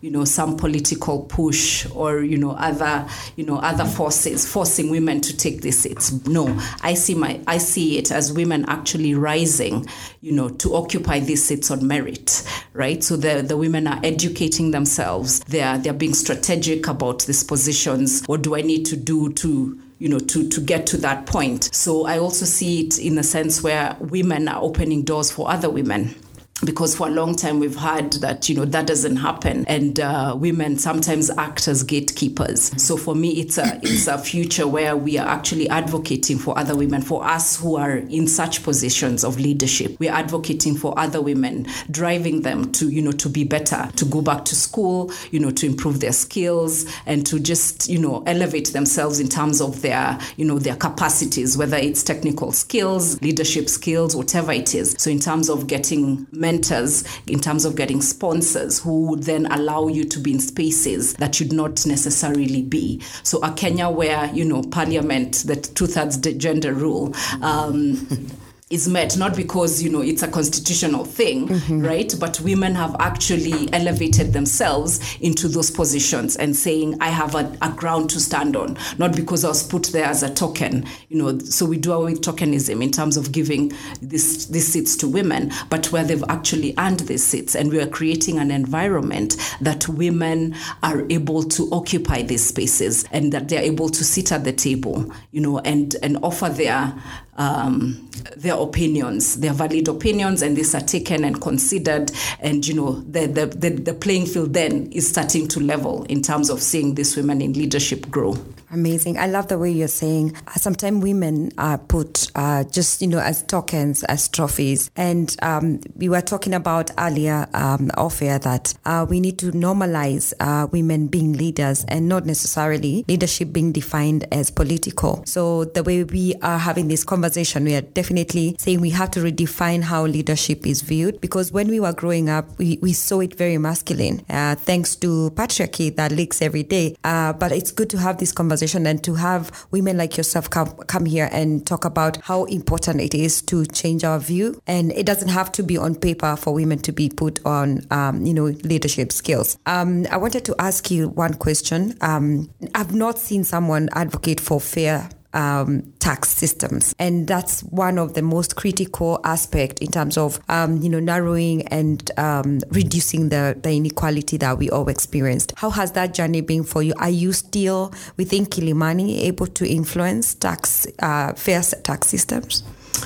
you 0.00 0.10
know 0.10 0.24
some 0.24 0.56
political 0.56 1.22
push 1.22 1.86
or 1.94 2.22
you 2.22 2.36
know 2.36 2.50
other 2.50 3.06
you 3.36 3.46
know 3.46 3.58
other 3.58 3.84
forces 3.84 4.50
forcing 4.50 4.90
women 4.90 5.20
to 5.20 5.36
take 5.36 5.62
these 5.62 5.78
seats. 5.78 6.12
No 6.26 6.60
i 6.82 6.92
see 6.92 7.14
my 7.14 7.40
i 7.46 7.56
see 7.56 7.96
it 7.96 8.10
as 8.10 8.30
women 8.30 8.66
actually 8.68 9.14
rising 9.14 9.86
you 10.20 10.32
know 10.32 10.50
to 10.50 10.74
occupy 10.74 11.20
these 11.20 11.42
seats 11.42 11.70
on 11.70 11.86
merit 11.86 12.42
right? 12.74 13.02
So 13.02 13.16
the 13.16 13.42
the 13.42 13.56
women 13.56 13.86
are 13.86 14.00
educating 14.02 14.72
themselves. 14.72 15.40
They 15.44 15.62
are 15.62 15.78
they're 15.78 15.94
being 15.94 16.14
strategic 16.14 16.86
about 16.88 17.24
these 17.26 17.44
positions. 17.44 18.24
What 18.26 18.42
do 18.42 18.56
i 18.56 18.60
need 18.60 18.84
to 18.86 18.96
do 18.96 19.32
to 19.34 19.80
you 19.98 20.08
know, 20.08 20.18
to, 20.18 20.48
to 20.48 20.60
get 20.60 20.86
to 20.88 20.96
that 20.98 21.26
point. 21.26 21.70
So 21.72 22.06
I 22.06 22.18
also 22.18 22.44
see 22.44 22.86
it 22.86 22.98
in 22.98 23.14
the 23.14 23.22
sense 23.22 23.62
where 23.62 23.96
women 24.00 24.48
are 24.48 24.62
opening 24.62 25.02
doors 25.02 25.30
for 25.30 25.50
other 25.50 25.70
women 25.70 26.14
because 26.62 26.94
for 26.94 27.08
a 27.08 27.10
long 27.10 27.34
time 27.34 27.58
we've 27.58 27.76
heard 27.76 28.12
that 28.14 28.48
you 28.48 28.54
know 28.54 28.64
that 28.64 28.86
doesn't 28.86 29.16
happen. 29.16 29.64
And 29.66 29.98
uh, 29.98 30.36
women 30.38 30.78
sometimes 30.78 31.30
act 31.30 31.66
as 31.66 31.82
gatekeepers. 31.82 32.80
So 32.82 32.96
for 32.96 33.14
me 33.14 33.40
it's 33.40 33.58
a 33.58 33.78
it's 33.82 34.06
a 34.06 34.18
future 34.18 34.66
where 34.66 34.96
we 34.96 35.18
are 35.18 35.26
actually 35.26 35.68
advocating 35.68 36.38
for 36.38 36.56
other 36.56 36.76
women 36.76 37.02
for 37.02 37.24
us 37.24 37.58
who 37.58 37.76
are 37.76 37.96
in 37.96 38.28
such 38.28 38.62
positions 38.62 39.24
of 39.24 39.38
leadership. 39.38 39.96
We're 39.98 40.12
advocating 40.12 40.76
for 40.76 40.98
other 40.98 41.20
women 41.20 41.66
driving 41.90 42.42
them 42.42 42.70
to 42.72 42.88
you 42.88 43.02
know 43.02 43.12
to 43.12 43.28
be 43.28 43.44
better 43.44 43.90
to 43.96 44.04
go 44.04 44.22
back 44.22 44.44
to 44.46 44.54
school 44.54 45.12
you 45.30 45.40
know 45.40 45.50
to 45.50 45.66
improve 45.66 46.00
their 46.00 46.12
skills 46.12 46.86
and 47.06 47.26
to 47.26 47.40
just 47.40 47.88
you 47.88 47.98
know 47.98 48.22
elevate 48.26 48.72
themselves 48.72 49.18
in 49.18 49.28
terms 49.28 49.60
of 49.60 49.82
their 49.82 50.18
you 50.36 50.44
know 50.44 50.58
their 50.58 50.76
capacities 50.76 51.58
whether 51.58 51.76
it's 51.76 52.02
technical 52.02 52.52
skills 52.52 53.20
leadership 53.22 53.68
skills 53.68 54.14
whatever 54.14 54.52
it 54.52 54.74
is. 54.74 54.94
So 54.98 55.10
in 55.10 55.18
terms 55.18 55.48
of 55.48 55.66
getting 55.66 56.26
mentors 56.44 57.04
in 57.26 57.40
terms 57.40 57.64
of 57.64 57.74
getting 57.74 58.02
sponsors 58.02 58.78
who 58.78 59.06
would 59.06 59.22
then 59.22 59.46
allow 59.46 59.88
you 59.88 60.04
to 60.04 60.18
be 60.18 60.32
in 60.32 60.40
spaces 60.40 61.14
that 61.14 61.34
should 61.34 61.52
not 61.52 61.86
necessarily 61.86 62.60
be. 62.60 63.00
So 63.22 63.38
a 63.42 63.50
Kenya 63.52 63.88
where, 63.88 64.26
you 64.34 64.44
know, 64.44 64.62
parliament, 64.62 65.44
the 65.46 65.56
two-thirds 65.56 66.18
gender 66.18 66.74
rule, 66.74 67.14
um, 67.40 68.06
is 68.70 68.88
met 68.88 69.16
not 69.18 69.36
because 69.36 69.82
you 69.82 69.90
know 69.90 70.00
it's 70.00 70.22
a 70.22 70.28
constitutional 70.28 71.04
thing 71.04 71.48
mm-hmm. 71.48 71.84
right? 71.84 72.14
But 72.18 72.40
women 72.40 72.74
have 72.74 72.96
actually 72.98 73.70
elevated 73.74 74.32
themselves 74.32 75.00
into 75.20 75.48
those 75.48 75.70
positions 75.70 76.36
and 76.36 76.56
saying 76.56 76.96
i 77.00 77.08
have 77.08 77.34
a, 77.34 77.56
a, 77.60 77.70
ground 77.72 78.08
to 78.10 78.20
stand 78.20 78.56
on. 78.56 78.78
Not 78.96 79.14
because 79.14 79.44
i 79.44 79.48
was 79.48 79.62
put 79.62 79.84
there 79.86 80.06
as 80.06 80.22
a 80.22 80.32
token 80.32 80.86
you 81.10 81.18
know. 81.18 81.38
So 81.40 81.66
we 81.66 81.76
do 81.76 81.92
away 81.92 82.12
with 82.12 82.22
tokenism 82.22 82.82
in 82.82 82.90
terms 82.90 83.18
of 83.18 83.32
giving 83.32 83.72
this 84.00 84.46
these 84.46 84.72
seats 84.72 84.96
to 84.96 85.08
women 85.08 85.52
but 85.68 85.92
where 85.92 86.04
they've 86.04 86.24
actually 86.30 86.74
earned 86.78 87.00
these 87.00 87.22
seats. 87.22 87.54
And 87.54 87.70
we 87.70 87.80
are 87.80 87.86
creating 87.86 88.38
an 88.38 88.50
environment 88.50 89.36
that 89.60 89.86
women 89.88 90.56
are 90.82 91.04
able 91.10 91.42
to 91.42 91.70
occupy 91.70 92.22
these 92.22 92.46
spaces 92.46 93.04
and 93.12 93.30
that 93.32 93.50
they're 93.50 93.62
able 93.62 93.90
to 93.90 94.02
sit 94.04 94.32
at 94.32 94.44
the 94.44 94.52
table 94.52 95.12
you 95.32 95.40
know 95.40 95.58
and 95.60 95.96
and 96.02 96.16
offer 96.22 96.48
their 96.48 96.94
um, 97.36 98.10
their 98.36 98.54
opinions, 98.54 99.40
their 99.40 99.52
valid 99.52 99.88
opinions, 99.88 100.42
and 100.42 100.56
these 100.56 100.74
are 100.74 100.80
taken 100.80 101.24
and 101.24 101.40
considered. 101.40 102.10
And 102.40 102.66
you 102.66 102.74
know, 102.74 102.92
the, 103.00 103.26
the, 103.26 103.46
the, 103.46 103.70
the 103.70 103.94
playing 103.94 104.26
field 104.26 104.54
then 104.54 104.90
is 104.92 105.08
starting 105.08 105.48
to 105.48 105.60
level 105.60 106.04
in 106.04 106.22
terms 106.22 106.50
of 106.50 106.60
seeing 106.60 106.94
these 106.94 107.16
women 107.16 107.40
in 107.40 107.52
leadership 107.52 108.10
grow. 108.10 108.36
Amazing. 108.70 109.18
I 109.18 109.28
love 109.28 109.46
the 109.46 109.58
way 109.58 109.70
you're 109.70 109.86
saying. 109.86 110.34
Uh, 110.48 110.52
sometimes 110.54 111.00
women 111.00 111.52
are 111.58 111.78
put 111.78 112.30
uh, 112.34 112.64
just, 112.64 113.00
you 113.00 113.06
know, 113.06 113.20
as 113.20 113.42
tokens, 113.44 114.02
as 114.04 114.28
trophies. 114.28 114.90
And 114.96 115.34
um, 115.42 115.80
we 115.94 116.08
were 116.08 116.20
talking 116.20 116.54
about 116.54 116.90
earlier 116.98 117.46
um, 117.54 117.92
off 117.96 118.20
air 118.20 118.40
that 118.40 118.74
uh, 118.84 119.06
we 119.08 119.20
need 119.20 119.38
to 119.38 119.52
normalize 119.52 120.32
uh, 120.40 120.66
women 120.72 121.06
being 121.06 121.34
leaders 121.34 121.84
and 121.86 122.08
not 122.08 122.26
necessarily 122.26 123.04
leadership 123.06 123.52
being 123.52 123.70
defined 123.70 124.26
as 124.32 124.50
political. 124.50 125.22
So 125.24 125.66
the 125.66 125.84
way 125.84 126.02
we 126.02 126.34
are 126.42 126.58
having 126.58 126.88
this 126.88 127.04
conversation, 127.04 127.23
we 127.64 127.74
are 127.74 127.80
definitely 127.80 128.56
saying 128.58 128.80
we 128.80 128.90
have 128.90 129.10
to 129.12 129.20
redefine 129.20 129.82
how 129.82 130.06
leadership 130.06 130.66
is 130.66 130.82
viewed 130.82 131.20
because 131.20 131.52
when 131.52 131.68
we 131.68 131.80
were 131.80 131.92
growing 131.92 132.28
up, 132.28 132.58
we, 132.58 132.78
we 132.82 132.92
saw 132.92 133.20
it 133.20 133.36
very 133.36 133.58
masculine, 133.58 134.24
uh, 134.30 134.54
thanks 134.56 134.96
to 134.96 135.30
patriarchy 135.32 135.94
that 135.96 136.12
leaks 136.12 136.42
every 136.42 136.62
day. 136.62 136.96
Uh, 137.04 137.32
but 137.32 137.52
it's 137.52 137.72
good 137.72 137.90
to 137.90 137.98
have 137.98 138.18
this 138.18 138.32
conversation 138.32 138.64
conversation 138.64 138.86
and 138.86 139.02
to 139.02 139.14
have 139.14 139.66
women 139.70 139.96
like 139.96 140.16
yourself 140.16 140.48
come, 140.50 140.68
come 140.86 141.06
here 141.06 141.28
and 141.32 141.66
talk 141.66 141.84
about 141.84 142.16
how 142.22 142.44
important 142.44 143.00
it 143.00 143.14
is 143.14 143.42
to 143.42 143.66
change 143.66 144.04
our 144.04 144.18
view. 144.18 144.60
And 144.66 144.92
it 144.92 145.06
doesn't 145.06 145.28
have 145.28 145.50
to 145.52 145.62
be 145.62 145.76
on 145.76 145.94
paper 145.94 146.36
for 146.36 146.54
women 146.54 146.78
to 146.80 146.92
be 146.92 147.08
put 147.08 147.44
on, 147.44 147.80
um, 147.90 148.24
you 148.24 148.34
know, 148.34 148.44
leadership 148.44 149.12
skills. 149.12 149.58
Um, 149.66 150.06
I 150.10 150.16
wanted 150.16 150.44
to 150.46 150.54
ask 150.58 150.90
you 150.90 151.08
one 151.08 151.34
question. 151.34 151.96
Um, 152.00 152.50
I've 152.74 152.94
not 152.94 153.18
seen 153.18 153.44
someone 153.44 153.88
advocate 153.92 154.40
for 154.40 154.60
fair 154.60 155.08
um, 155.34 155.82
tax 155.98 156.30
systems, 156.30 156.94
and 156.98 157.26
that's 157.26 157.62
one 157.64 157.98
of 157.98 158.14
the 158.14 158.22
most 158.22 158.56
critical 158.56 159.20
aspect 159.24 159.80
in 159.80 159.90
terms 159.90 160.16
of 160.16 160.40
um, 160.48 160.78
you 160.78 160.88
know 160.88 161.00
narrowing 161.00 161.66
and 161.68 162.10
um, 162.18 162.60
reducing 162.70 163.28
the, 163.28 163.56
the 163.62 163.72
inequality 163.72 164.36
that 164.38 164.58
we 164.58 164.70
all 164.70 164.88
experienced. 164.88 165.52
How 165.56 165.70
has 165.70 165.92
that 165.92 166.14
journey 166.14 166.40
been 166.40 166.64
for 166.64 166.82
you? 166.82 166.94
Are 166.98 167.10
you 167.10 167.32
still 167.32 167.92
within 168.16 168.46
Kilimani 168.46 169.22
able 169.22 169.46
to 169.48 169.68
influence 169.68 170.34
tax 170.34 170.86
uh, 171.00 171.32
fair 171.34 171.62
tax 171.62 172.08
systems? 172.08 172.62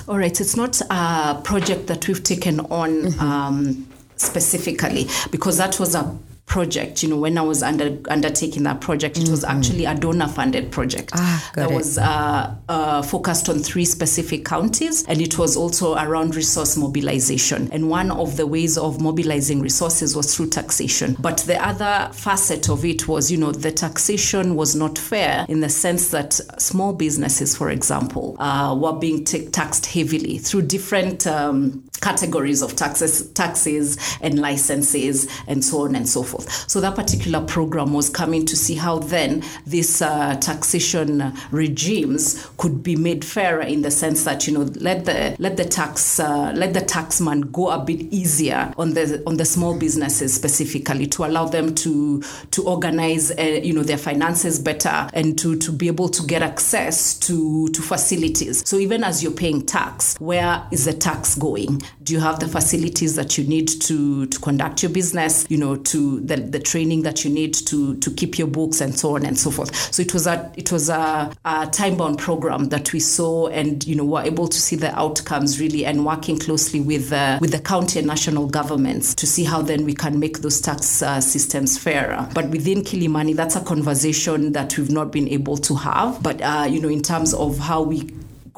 All 0.06 0.18
right, 0.18 0.40
it's 0.40 0.56
not 0.56 0.80
a 0.90 1.40
project 1.42 1.86
that 1.88 2.06
we've 2.06 2.22
taken 2.22 2.60
on. 2.60 2.90
Mm-hmm. 2.90 3.20
Um, 3.20 3.88
specifically 4.18 5.06
because 5.30 5.56
that 5.58 5.78
was 5.78 5.94
a 5.94 6.18
project, 6.48 7.02
you 7.02 7.08
know, 7.11 7.16
when 7.16 7.37
I 7.38 7.42
was 7.42 7.62
under 7.62 7.98
undertaking 8.11 8.62
that 8.64 8.80
project, 8.80 9.18
it 9.18 9.28
was 9.28 9.44
actually 9.44 9.84
a 9.84 9.94
donor 9.94 10.26
funded 10.28 10.72
project 10.72 11.11
Ah, 11.14 11.50
that 11.54 11.70
it. 11.70 11.74
was 11.74 11.98
uh, 11.98 12.54
uh, 12.68 13.02
focused 13.02 13.48
on 13.50 13.58
three 13.58 13.84
specific 13.84 14.44
counties, 14.46 15.04
and 15.04 15.20
it 15.20 15.38
was 15.38 15.56
also 15.56 15.94
around 15.96 16.34
resource 16.34 16.76
mobilization. 16.76 17.68
And 17.70 17.90
one 17.90 18.11
of 18.11 18.37
the 18.38 18.46
ways 18.46 18.78
of 18.78 19.00
mobilizing 19.00 19.61
resources 19.61 20.16
was 20.16 20.34
through 20.34 20.48
taxation. 20.48 21.16
But 21.20 21.38
the 21.40 21.62
other 21.64 22.11
facet 22.14 22.68
of 22.70 22.84
it 22.84 23.06
was, 23.06 23.30
you 23.30 23.37
know, 23.37 23.52
the 23.52 23.70
taxation 23.70 24.56
was 24.56 24.74
not 24.74 24.96
fair 24.98 25.44
in 25.48 25.61
the 25.61 25.68
sense 25.68 26.08
that 26.11 26.32
small 26.58 26.94
businesses, 26.94 27.54
for 27.56 27.68
example, 27.70 28.37
uh, 28.38 28.74
were 28.74 28.94
being 28.98 29.24
ta- 29.24 29.48
taxed 29.52 29.84
heavily 29.87 30.38
through 30.38 30.62
different 30.62 31.26
um, 31.26 31.84
categories 32.00 32.62
of 32.62 32.74
taxes, 32.74 33.30
taxes 33.32 33.98
and 34.22 34.38
licenses, 34.38 35.28
and 35.46 35.62
so 35.64 35.82
on 35.82 35.94
and 35.94 36.08
so 36.08 36.22
forth. 36.22 36.38
So 36.38 36.81
that 36.81 36.94
particular 36.94 37.40
program 37.40 37.92
was 37.92 38.09
coming 38.09 38.46
to 38.46 38.57
see 38.57 38.74
how 38.74 38.98
then 38.98 39.42
these 39.66 40.03
uh, 40.03 40.37
taxation 40.37 41.33
regimes 41.51 42.48
could 42.57 42.83
be 42.83 42.96
made 42.96 43.24
fairer 43.24 43.62
in 43.62 43.83
the 43.83 43.90
sense 43.90 44.24
that 44.24 44.46
you 44.46 44.55
know 44.55 44.62
let 44.81 45.05
the 45.05 45.37
let 45.38 45.57
the 45.57 45.64
tax 45.64 46.20
uh, 46.20 46.53
let 46.55 46.74
the 46.74 46.81
taxman 46.81 47.51
go 47.53 47.70
a 47.70 47.79
bit 47.79 48.01
easier 48.12 48.72
on 48.79 48.94
the 48.94 49.22
on 49.27 49.37
the 49.37 49.44
small 49.44 49.77
businesses 49.79 50.35
specifically 50.35 51.07
to 51.07 51.24
allow 51.24 51.46
them 51.46 51.74
to 51.74 52.22
to 52.51 52.66
organize 52.66 53.31
uh, 53.33 53.61
you 53.62 53.72
know 53.72 53.83
their 53.83 53.98
finances 53.98 54.59
better 54.59 55.09
and 55.14 55.38
to 55.38 55.57
to 55.57 55.72
be 55.72 55.87
able 55.88 56.09
to 56.09 56.22
get 56.27 56.42
access 56.42 57.18
to 57.18 57.68
to 57.68 57.83
facilities. 57.83 58.66
So 58.68 58.77
even 58.77 59.05
as 59.05 59.22
you're 59.22 59.33
paying 59.33 59.64
tax, 59.64 60.16
where 60.18 60.66
is 60.70 60.85
the 60.85 60.92
tax 60.92 61.35
going? 61.35 61.83
Do 62.09 62.14
you 62.14 62.21
have 62.21 62.40
the 62.40 62.49
facilities 62.49 63.16
that 63.16 63.37
you 63.37 63.44
need 63.44 63.68
to 63.83 64.25
to 64.25 64.40
conduct 64.40 64.83
your 64.83 64.90
business? 64.90 65.44
You 65.51 65.59
know, 65.59 65.77
to 65.77 66.21
the, 66.21 66.37
the 66.37 66.59
training 66.59 67.03
that 67.03 67.23
you 67.23 67.31
need 67.31 67.53
to 67.66 67.97
to 67.97 68.11
keep 68.11 68.38
your 68.38 68.49
books 68.49 68.81
and 68.81 68.99
so 68.99 69.16
on 69.16 69.27
and 69.27 69.38
so 69.38 69.51
forth. 69.51 69.77
So 69.92 70.01
it 70.01 70.14
was 70.14 70.27
a 70.27 70.51
it 70.57 70.73
was 70.73 70.88
a, 70.88 71.31
a 71.44 71.66
time 71.66 71.99
bound 71.99 72.18
program 72.18 72.71
that 72.71 72.94
we 72.94 73.01
saw 73.01 73.49
and 73.49 73.87
you 73.87 73.94
know 73.94 74.07
were 74.07 74.23
able 74.23 74.49
to 74.49 74.59
see 74.59 74.75
the 74.75 74.99
outcomes 74.99 75.61
really 75.61 75.85
and 75.85 76.07
working 76.07 76.38
closely 76.38 76.81
with 76.81 77.12
uh, 77.12 77.37
with 77.42 77.51
the 77.51 77.61
county 77.61 77.99
and 77.99 78.09
national 78.09 78.47
governments 78.47 79.14
to 79.16 79.27
see 79.27 79.44
how 79.44 79.61
then 79.61 79.85
we 79.85 79.92
can 79.92 80.18
make 80.18 80.38
those 80.38 80.62
tax 80.62 81.03
uh, 81.03 81.21
systems 81.21 81.77
fairer. 81.77 82.27
But 82.33 82.49
within 82.49 82.85
Kilimani, 82.85 83.37
that's 83.37 83.55
a 83.55 83.61
conversation 83.61 84.53
that 84.53 84.79
we've 84.79 84.90
not 84.90 85.12
been 85.12 85.29
able 85.29 85.59
to 85.59 85.75
have. 85.75 86.23
But 86.23 86.40
uh, 86.40 86.66
you 86.71 86.81
know, 86.81 86.88
in 86.88 87.03
terms 87.03 87.35
of 87.35 87.59
how 87.59 87.83
we 87.83 88.09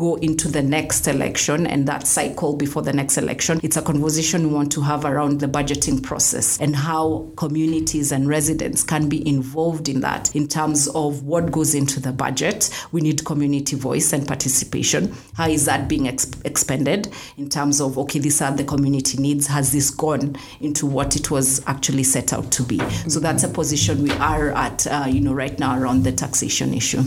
go 0.01 0.15
into 0.15 0.49
the 0.49 0.63
next 0.63 1.07
election 1.07 1.67
and 1.67 1.87
that 1.87 2.07
cycle 2.07 2.57
before 2.57 2.81
the 2.81 2.93
next 2.93 3.19
election. 3.19 3.61
It's 3.63 3.77
a 3.77 3.83
conversation 3.83 4.49
we 4.49 4.55
want 4.55 4.73
to 4.73 4.81
have 4.81 5.05
around 5.05 5.41
the 5.41 5.47
budgeting 5.47 6.03
process 6.03 6.59
and 6.59 6.75
how 6.75 7.31
communities 7.37 8.11
and 8.11 8.27
residents 8.27 8.83
can 8.83 9.11
be 9.11 9.29
involved 9.29 9.91
in 9.91 10.01
that 10.01 10.35
in 10.35 10.49
terms 10.49 10.89
of 10.89 11.25
what 11.25 11.53
goes 11.53 11.75
into 11.75 12.01
the 12.01 12.13
budget. 12.13 12.71
We 12.93 13.03
need 13.03 13.27
community 13.27 13.77
voice 13.77 14.15
and 14.15 14.27
participation. 14.27 15.15
How 15.35 15.49
is 15.49 15.67
that 15.67 15.87
being 15.87 16.09
ex- 16.09 16.31
expended 16.47 17.13
in 17.37 17.51
terms 17.51 17.79
of, 17.79 17.99
okay, 17.99 18.21
these 18.21 18.41
are 18.41 18.57
the 18.57 18.65
community 18.65 19.19
needs? 19.19 19.49
Has 19.49 19.71
this 19.71 19.91
gone 19.91 20.35
into 20.63 20.87
what 20.87 21.15
it 21.15 21.31
was 21.31 21.63
actually 21.67 22.05
set 22.05 22.33
out 22.33 22.51
to 22.53 22.63
be? 22.63 22.79
So 23.07 23.21
that's 23.21 23.45
a 23.45 23.51
position 23.51 24.03
we 24.03 24.13
are 24.13 24.53
at, 24.53 24.87
uh, 24.87 25.05
you 25.11 25.21
know, 25.21 25.35
right 25.35 25.59
now 25.59 25.79
around 25.79 26.05
the 26.05 26.13
taxation 26.13 26.73
issue. 26.73 27.03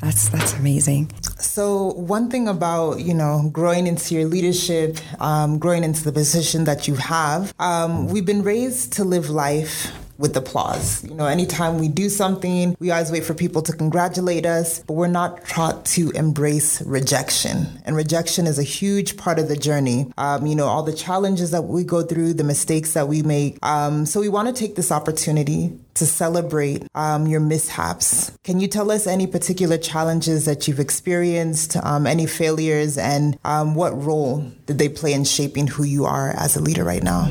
That's 0.00 0.30
that's 0.30 0.54
amazing. 0.54 1.10
So 1.38 1.92
one 1.92 2.30
thing 2.30 2.48
about 2.48 3.00
you 3.00 3.12
know 3.12 3.50
growing 3.52 3.86
into 3.86 4.14
your 4.14 4.24
leadership, 4.24 4.98
um, 5.20 5.58
growing 5.58 5.84
into 5.84 6.02
the 6.04 6.12
position 6.12 6.64
that 6.64 6.88
you 6.88 6.94
have, 6.94 7.52
um, 7.58 8.08
we've 8.08 8.24
been 8.24 8.42
raised 8.42 8.94
to 8.94 9.04
live 9.04 9.28
life 9.28 9.92
with 10.20 10.36
applause. 10.36 11.02
You 11.02 11.14
know, 11.14 11.26
anytime 11.26 11.78
we 11.78 11.88
do 11.88 12.08
something, 12.08 12.76
we 12.78 12.90
always 12.90 13.10
wait 13.10 13.24
for 13.24 13.34
people 13.34 13.62
to 13.62 13.72
congratulate 13.72 14.44
us, 14.44 14.80
but 14.80 14.92
we're 14.92 15.08
not 15.08 15.44
taught 15.46 15.86
to 15.86 16.10
embrace 16.10 16.82
rejection. 16.82 17.66
And 17.84 17.96
rejection 17.96 18.46
is 18.46 18.58
a 18.58 18.62
huge 18.62 19.16
part 19.16 19.38
of 19.38 19.48
the 19.48 19.56
journey. 19.56 20.12
Um, 20.18 20.46
you 20.46 20.54
know, 20.54 20.66
all 20.66 20.82
the 20.82 20.92
challenges 20.92 21.50
that 21.52 21.62
we 21.62 21.84
go 21.84 22.02
through, 22.02 22.34
the 22.34 22.44
mistakes 22.44 22.92
that 22.92 23.08
we 23.08 23.22
make. 23.22 23.58
Um, 23.64 24.04
so 24.04 24.20
we 24.20 24.28
want 24.28 24.48
to 24.48 24.54
take 24.54 24.76
this 24.76 24.92
opportunity 24.92 25.72
to 25.94 26.06
celebrate 26.06 26.86
um, 26.94 27.26
your 27.26 27.40
mishaps. 27.40 28.30
Can 28.44 28.60
you 28.60 28.68
tell 28.68 28.90
us 28.90 29.06
any 29.06 29.26
particular 29.26 29.78
challenges 29.78 30.44
that 30.44 30.68
you've 30.68 30.80
experienced, 30.80 31.76
um, 31.78 32.06
any 32.06 32.26
failures, 32.26 32.98
and 32.98 33.38
um, 33.44 33.74
what 33.74 33.90
role 34.02 34.50
did 34.66 34.78
they 34.78 34.88
play 34.88 35.12
in 35.12 35.24
shaping 35.24 35.66
who 35.66 35.82
you 35.82 36.04
are 36.04 36.30
as 36.36 36.56
a 36.56 36.60
leader 36.60 36.84
right 36.84 37.02
now? 37.02 37.28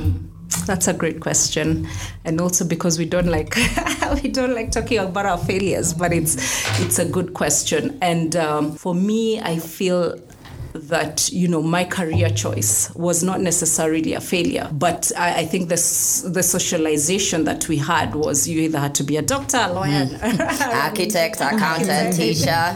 That's 0.65 0.87
a 0.87 0.93
great 0.93 1.19
question, 1.19 1.87
and 2.25 2.39
also 2.39 2.65
because 2.65 2.97
we 2.97 3.05
don't 3.05 3.27
like 3.27 3.55
we 4.23 4.29
don't 4.29 4.53
like 4.53 4.71
talking 4.71 4.99
about 4.99 5.25
our 5.25 5.37
failures, 5.37 5.93
but 5.93 6.13
it's 6.13 6.35
it's 6.79 6.99
a 6.99 7.05
good 7.05 7.33
question. 7.33 7.97
And 8.01 8.35
um, 8.35 8.75
for 8.75 8.93
me, 8.93 9.39
I 9.41 9.57
feel 9.57 10.19
that 10.73 11.31
you 11.31 11.47
know 11.47 11.61
my 11.61 11.83
career 11.83 12.29
choice 12.29 12.93
was 12.95 13.23
not 13.23 13.41
necessarily 13.41 14.13
a 14.13 14.21
failure 14.21 14.69
but 14.71 15.11
I, 15.17 15.39
I 15.39 15.45
think 15.45 15.69
this 15.69 16.21
the 16.21 16.43
socialization 16.43 17.45
that 17.45 17.67
we 17.67 17.77
had 17.77 18.15
was 18.15 18.47
you 18.47 18.61
either 18.61 18.79
had 18.79 18.95
to 18.95 19.03
be 19.03 19.17
a 19.17 19.21
doctor 19.21 19.57
a 19.57 19.73
lawyer 19.73 20.07
Architect, 20.21 21.35
accountant, 21.41 22.15
teacher. 22.15 22.75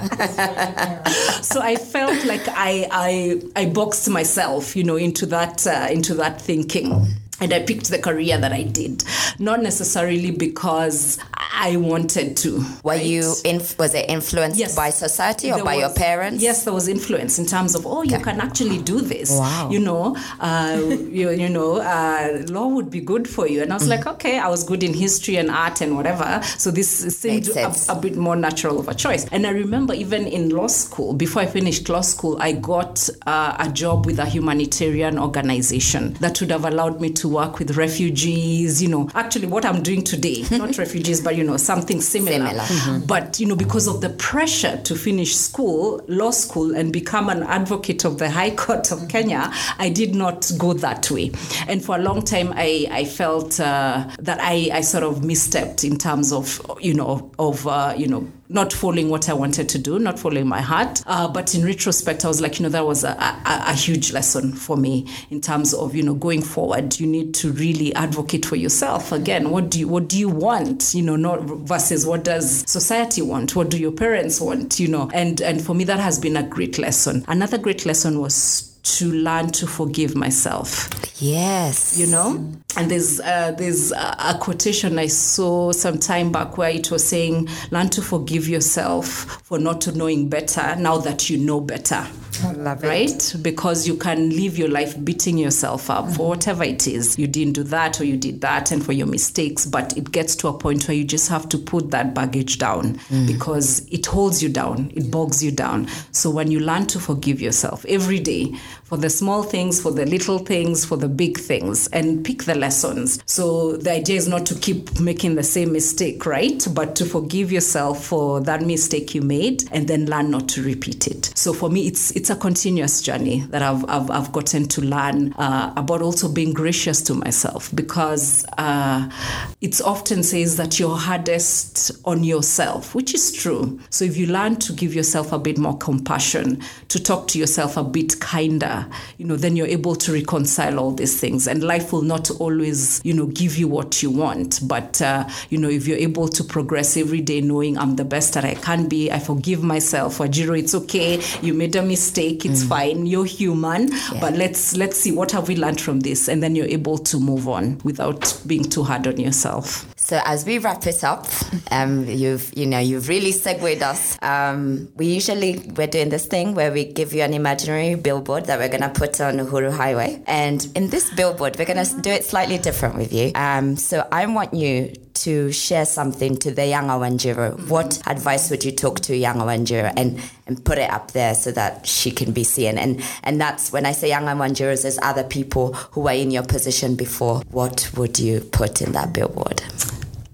so 1.41 1.61
I 1.61 1.75
felt 1.75 2.25
like 2.25 2.47
I, 2.47 2.87
I 2.91 3.41
I 3.55 3.65
boxed 3.65 4.09
myself, 4.09 4.75
you 4.75 4.83
know, 4.83 4.95
into 4.95 5.25
that 5.27 5.65
uh, 5.65 5.87
into 5.89 6.13
that 6.15 6.41
thinking. 6.41 7.07
And 7.43 7.53
I 7.53 7.59
picked 7.61 7.89
the 7.89 7.99
career 7.99 8.37
that 8.37 8.53
I 8.53 8.63
did, 8.63 9.03
not 9.37 9.61
necessarily 9.61 10.31
because 10.31 11.19
I 11.53 11.75
wanted 11.75 12.37
to. 12.37 12.59
Were 12.83 12.91
right? 12.93 13.05
you 13.05 13.33
inf- 13.43 13.77
was 13.77 13.93
it 13.93 14.09
influenced 14.09 14.57
Yes. 14.57 14.75
by 14.75 14.91
society 14.91 15.51
or 15.51 15.55
There 15.55 15.65
by 15.65 15.75
your 15.75 15.89
parents? 15.93 16.41
Yes, 16.41 16.63
there 16.63 16.73
was 16.73 16.87
influence 16.87 17.37
in 17.39 17.45
terms 17.45 17.75
of, 17.75 17.85
oh, 17.85 18.01
you 18.03 18.17
can 18.19 18.39
actually 18.39 18.77
do 18.81 19.01
this. 19.01 19.29
Wow. 19.31 19.69
You 19.69 19.79
know, 19.79 20.15
uh, 20.39 20.79
you, 20.87 21.31
you 21.31 21.49
know, 21.49 21.77
uh, 21.81 22.43
law 22.47 22.67
would 22.67 22.89
be 22.89 23.01
good 23.01 23.27
for 23.27 23.45
you. 23.45 23.61
And 23.61 23.71
I 23.73 23.75
was 23.75 23.89
like, 23.89 24.07
okay, 24.07 24.39
I 24.39 24.47
was 24.47 24.63
good 24.63 24.81
in 24.83 24.93
history 24.93 25.35
and 25.35 25.51
art 25.51 25.81
and 25.81 25.97
whatever. 25.97 26.41
So 26.57 26.71
this 26.71 26.89
seemed 27.17 27.49
a, 27.49 27.73
a 27.89 27.95
bit 27.99 28.15
more 28.15 28.37
natural 28.37 28.79
of 28.79 28.87
a 28.87 28.93
choice. 28.95 29.25
And 29.33 29.45
I 29.45 29.49
remember 29.49 29.93
even 29.93 30.27
in 30.27 30.47
law 30.49 30.67
school, 30.67 31.13
before 31.13 31.41
I 31.41 31.45
finished 31.47 31.89
law 31.89 32.01
school, 32.01 32.37
I 32.39 32.53
got 32.53 33.09
uh, 33.27 33.57
a 33.59 33.69
job 33.69 34.05
with 34.05 34.19
a 34.19 34.25
humanitarian 34.25 35.19
organization 35.19 36.13
that 36.21 36.39
would 36.39 36.51
have 36.51 36.63
allowed 36.65 37.01
me 37.01 37.09
to 37.11 37.27
work 37.33 37.59
with 37.59 37.75
refugees, 37.75 38.81
you 38.81 38.89
know, 38.89 39.09
actually 39.15 39.47
what 39.47 39.65
I'm 39.65 39.81
doing 39.81 40.03
today, 40.03 40.45
not 40.51 40.77
refugees, 40.77 41.21
but, 41.21 41.35
you 41.35 41.43
know, 41.43 41.57
something 41.57 42.01
similar. 42.01 42.59
Similar. 42.59 43.05
But, 43.05 43.39
you 43.39 43.45
know, 43.45 43.55
because 43.55 43.87
of 43.87 44.01
the 44.01 44.09
pressure 44.11 44.77
to 44.77 44.95
finish 44.95 45.35
school, 45.35 46.03
law 46.07 46.31
school, 46.31 46.75
and 46.75 46.93
become 46.93 47.29
an 47.29 47.43
advocate 47.43 48.05
of 48.05 48.17
the 48.19 48.29
High 48.29 48.51
Court 48.51 48.91
of 48.91 49.07
Kenya, 49.07 49.51
I 49.77 49.89
did 49.89 50.15
not 50.15 50.51
go 50.57 50.73
that 50.73 51.09
way. 51.11 51.31
And 51.67 51.83
for 51.83 51.95
a 51.95 51.99
long 51.99 52.21
time, 52.21 52.53
I, 52.55 52.87
I 52.91 53.05
felt 53.05 53.59
uh, 53.59 54.07
that 54.19 54.39
I, 54.39 54.69
I 54.71 54.81
sort 54.81 55.03
of 55.03 55.21
misstepped 55.21 55.83
in 55.83 55.97
terms 55.97 56.31
of, 56.31 56.61
you 56.79 56.93
know, 56.93 57.31
of, 57.39 57.67
uh, 57.67 57.93
you 57.97 58.07
know, 58.07 58.27
not 58.49 58.73
following 58.73 59.09
what 59.09 59.29
I 59.29 59.33
wanted 59.33 59.69
to 59.69 59.79
do, 59.79 59.99
not 59.99 60.19
following 60.19 60.47
my 60.47 60.61
heart. 60.61 61.01
Uh, 61.05 61.27
but 61.27 61.55
in 61.55 61.65
retrospect, 61.65 62.25
I 62.25 62.27
was 62.27 62.41
like, 62.41 62.59
you 62.59 62.63
know, 62.63 62.69
that 62.69 62.85
was 62.85 63.03
a, 63.03 63.11
a, 63.11 63.63
a 63.67 63.73
huge 63.73 64.11
lesson 64.11 64.53
for 64.53 64.77
me 64.77 65.07
in 65.29 65.41
terms 65.41 65.73
of, 65.73 65.95
you 65.95 66.03
know, 66.03 66.13
going 66.13 66.41
forward. 66.41 66.99
You 66.99 67.07
need 67.07 67.33
to 67.35 67.51
really 67.51 67.93
advocate 67.95 68.45
for 68.45 68.55
yourself. 68.55 69.11
Again, 69.11 69.49
what 69.49 69.69
do 69.69 69.79
you 69.79 69.87
what 69.87 70.07
do 70.07 70.17
you 70.17 70.29
want? 70.29 70.93
You 70.93 71.03
know, 71.03 71.15
not 71.15 71.41
versus 71.41 72.05
what 72.05 72.23
does 72.23 72.63
society 72.69 73.21
want? 73.21 73.55
What 73.55 73.69
do 73.69 73.79
your 73.79 73.91
parents 73.91 74.41
want? 74.41 74.79
You 74.79 74.87
know, 74.87 75.09
and 75.13 75.41
and 75.41 75.61
for 75.61 75.73
me, 75.73 75.83
that 75.85 75.99
has 75.99 76.19
been 76.19 76.37
a 76.37 76.43
great 76.43 76.77
lesson. 76.77 77.23
Another 77.27 77.57
great 77.57 77.85
lesson 77.85 78.19
was 78.19 78.72
to 78.83 79.11
learn 79.11 79.49
to 79.49 79.65
forgive 79.65 80.15
myself. 80.15 80.89
Yes. 81.21 81.97
you 81.97 82.07
know? 82.07 82.51
And 82.75 82.91
there's 82.91 83.19
uh, 83.19 83.51
there's 83.57 83.91
a, 83.91 84.15
a 84.19 84.37
quotation 84.39 84.97
i 84.97 85.05
saw 85.05 85.71
some 85.71 85.99
time 85.99 86.31
back 86.31 86.57
where 86.57 86.71
it 86.71 86.89
was 86.89 87.07
saying 87.07 87.47
learn 87.71 87.89
to 87.89 88.01
forgive 88.01 88.47
yourself 88.47 89.07
for 89.43 89.59
not 89.59 89.87
knowing 89.95 90.27
better 90.27 90.75
now 90.75 90.97
that 90.97 91.29
you 91.29 91.37
know 91.37 91.61
better 91.61 92.07
Love 92.55 92.83
it. 92.83 92.87
right? 92.87 93.35
Because 93.41 93.87
you 93.87 93.95
can 93.95 94.29
live 94.29 94.57
your 94.57 94.69
life 94.69 95.01
beating 95.03 95.37
yourself 95.37 95.89
up 95.89 96.05
for 96.05 96.11
mm-hmm. 96.11 96.23
whatever 96.23 96.63
it 96.63 96.87
is. 96.87 97.17
You 97.17 97.27
didn't 97.27 97.53
do 97.53 97.63
that 97.63 97.99
or 97.99 98.05
you 98.05 98.17
did 98.17 98.41
that 98.41 98.71
and 98.71 98.83
for 98.83 98.93
your 98.93 99.07
mistakes 99.07 99.65
but 99.65 99.97
it 99.97 100.11
gets 100.11 100.35
to 100.37 100.47
a 100.47 100.53
point 100.53 100.87
where 100.87 100.95
you 100.95 101.03
just 101.03 101.29
have 101.29 101.49
to 101.49 101.57
put 101.57 101.91
that 101.91 102.13
baggage 102.13 102.57
down 102.57 102.95
mm. 103.09 103.27
because 103.27 103.87
it 103.89 104.05
holds 104.05 104.41
you 104.41 104.49
down. 104.49 104.91
It 104.95 105.11
bogs 105.11 105.43
you 105.43 105.51
down. 105.51 105.87
So 106.11 106.29
when 106.29 106.51
you 106.51 106.59
learn 106.59 106.87
to 106.87 106.99
forgive 106.99 107.41
yourself 107.41 107.85
every 107.85 108.19
day 108.19 108.53
for 108.83 108.97
the 108.97 109.09
small 109.09 109.43
things 109.43 109.81
for 109.81 109.91
the 109.91 110.05
little 110.05 110.39
things 110.39 110.85
for 110.85 110.97
the 110.97 111.09
big 111.09 111.39
things 111.39 111.87
and 111.87 112.23
pick 112.23 112.43
the 112.43 112.55
lessons. 112.55 113.21
So 113.25 113.77
the 113.77 113.91
idea 113.91 114.17
is 114.17 114.27
not 114.27 114.45
to 114.47 114.55
keep 114.55 114.99
making 114.99 115.35
the 115.35 115.43
same 115.43 115.71
mistake 115.71 116.25
right? 116.25 116.65
But 116.71 116.95
to 116.97 117.05
forgive 117.05 117.51
yourself 117.51 118.05
for 118.05 118.41
that 118.41 118.61
mistake 118.61 119.15
you 119.15 119.21
made 119.21 119.63
and 119.71 119.87
then 119.87 120.05
learn 120.05 120.31
not 120.31 120.49
to 120.49 120.63
repeat 120.63 121.07
it. 121.07 121.31
So 121.35 121.53
for 121.53 121.69
me 121.69 121.87
it's 121.87 122.11
it's 122.11 122.22
it's 122.23 122.29
a 122.29 122.35
continuous 122.37 123.01
journey 123.01 123.41
that 123.49 123.61
I've, 123.61 123.83
I've, 123.89 124.09
I've 124.09 124.31
gotten 124.31 124.65
to 124.69 124.81
learn 124.81 125.33
uh, 125.33 125.73
about 125.75 126.01
also 126.01 126.31
being 126.31 126.53
gracious 126.53 127.01
to 127.01 127.13
myself 127.13 127.69
because 127.75 128.45
uh, 128.57 129.11
it's 129.59 129.81
often 129.81 130.23
says 130.23 130.55
that 130.55 130.79
you're 130.79 130.95
hardest 130.95 131.91
on 132.05 132.23
yourself, 132.23 132.95
which 132.95 133.13
is 133.13 133.33
true. 133.33 133.77
So 133.89 134.05
if 134.05 134.15
you 134.15 134.27
learn 134.27 134.55
to 134.59 134.71
give 134.71 134.95
yourself 134.95 135.33
a 135.33 135.37
bit 135.37 135.57
more 135.57 135.77
compassion, 135.77 136.61
to 136.87 137.03
talk 137.03 137.27
to 137.27 137.39
yourself 137.39 137.75
a 137.75 137.83
bit 137.83 138.21
kinder, 138.21 138.87
you 139.17 139.25
know, 139.25 139.35
then 139.35 139.57
you're 139.57 139.67
able 139.67 139.97
to 139.97 140.13
reconcile 140.13 140.79
all 140.79 140.91
these 140.91 141.19
things. 141.19 141.45
And 141.45 141.61
life 141.61 141.91
will 141.91 142.03
not 142.03 142.31
always, 142.39 143.01
you 143.03 143.13
know, 143.13 143.25
give 143.25 143.57
you 143.57 143.67
what 143.67 144.01
you 144.01 144.09
want. 144.09 144.61
But, 144.65 145.01
uh, 145.01 145.27
you 145.49 145.57
know, 145.57 145.67
if 145.67 145.89
you're 145.89 145.97
able 145.97 146.29
to 146.29 146.43
progress 146.45 146.95
every 146.95 147.19
day 147.19 147.41
knowing 147.41 147.77
I'm 147.77 147.97
the 147.97 148.05
best 148.05 148.33
that 148.35 148.45
I 148.45 148.53
can 148.53 148.87
be, 148.87 149.11
I 149.11 149.19
forgive 149.19 149.61
myself. 149.61 150.19
Wanjiru, 150.19 150.57
it's 150.57 150.73
okay. 150.73 151.21
You 151.41 151.53
made 151.53 151.75
a 151.75 151.81
mistake. 151.81 152.12
It's 152.21 152.63
mm. 152.63 152.69
fine. 152.69 153.05
You're 153.05 153.25
human. 153.25 153.91
Yeah. 153.91 154.19
But 154.19 154.33
let's 154.35 154.75
let's 154.75 154.97
see 154.97 155.11
what 155.11 155.31
have 155.31 155.47
we 155.47 155.55
learned 155.55 155.81
from 155.81 156.01
this, 156.01 156.27
and 156.27 156.41
then 156.41 156.55
you're 156.55 156.67
able 156.67 156.97
to 156.99 157.19
move 157.19 157.47
on 157.47 157.79
without 157.83 158.41
being 158.47 158.63
too 158.63 158.83
hard 158.83 159.07
on 159.07 159.17
yourself. 159.17 159.92
So 160.03 160.19
as 160.25 160.45
we 160.45 160.57
wrap 160.57 160.85
it 160.85 161.01
up, 161.05 161.27
um, 161.71 162.05
you've 162.05 162.51
you 162.57 162.65
know 162.65 162.79
you've 162.79 163.07
really 163.07 163.31
segued 163.31 163.81
us. 163.81 164.17
Um, 164.21 164.89
we 164.97 165.05
usually 165.05 165.59
we're 165.77 165.87
doing 165.87 166.09
this 166.09 166.25
thing 166.25 166.55
where 166.55 166.73
we 166.73 166.83
give 166.83 167.13
you 167.13 167.21
an 167.21 167.33
imaginary 167.33 167.95
billboard 167.95 168.47
that 168.47 168.59
we're 168.59 168.67
gonna 168.67 168.89
put 168.89 169.21
on 169.21 169.35
Uhuru 169.35 169.71
Highway, 169.71 170.21
and 170.27 170.67
in 170.75 170.89
this 170.89 171.09
billboard 171.13 171.57
we're 171.57 171.65
gonna 171.65 171.85
do 172.01 172.09
it 172.09 172.25
slightly 172.25 172.57
different 172.57 172.97
with 172.97 173.13
you. 173.13 173.31
Um, 173.35 173.77
so 173.77 174.05
I 174.11 174.25
want 174.25 174.53
you 174.53 174.93
to 175.13 175.51
share 175.51 175.85
something 175.85 176.35
to 176.37 176.51
the 176.51 176.65
younger 176.67 176.93
Wanjiru, 176.93 177.69
what 177.69 178.01
advice 178.07 178.49
would 178.49 178.65
you 178.65 178.71
talk 178.71 178.99
to 179.01 179.15
younger 179.15 179.45
Wanjiru 179.45 179.93
and, 179.95 180.19
and 180.47 180.65
put 180.65 180.77
it 180.77 180.89
up 180.89 181.11
there 181.11 181.35
so 181.35 181.51
that 181.51 181.87
she 181.87 182.11
can 182.11 182.33
be 182.33 182.43
seen? 182.43 182.77
And 182.77 183.01
and 183.23 183.39
that's 183.39 183.71
when 183.71 183.85
I 183.85 183.91
say 183.93 184.09
younger 184.09 184.31
Wanjirus, 184.31 184.81
there's 184.81 184.99
other 185.01 185.23
people 185.23 185.73
who 185.73 186.01
were 186.01 186.11
in 186.11 186.31
your 186.31 186.43
position 186.43 186.95
before. 186.95 187.41
What 187.51 187.89
would 187.95 188.19
you 188.19 188.41
put 188.41 188.81
in 188.81 188.91
that 188.93 189.13
billboard? 189.13 189.61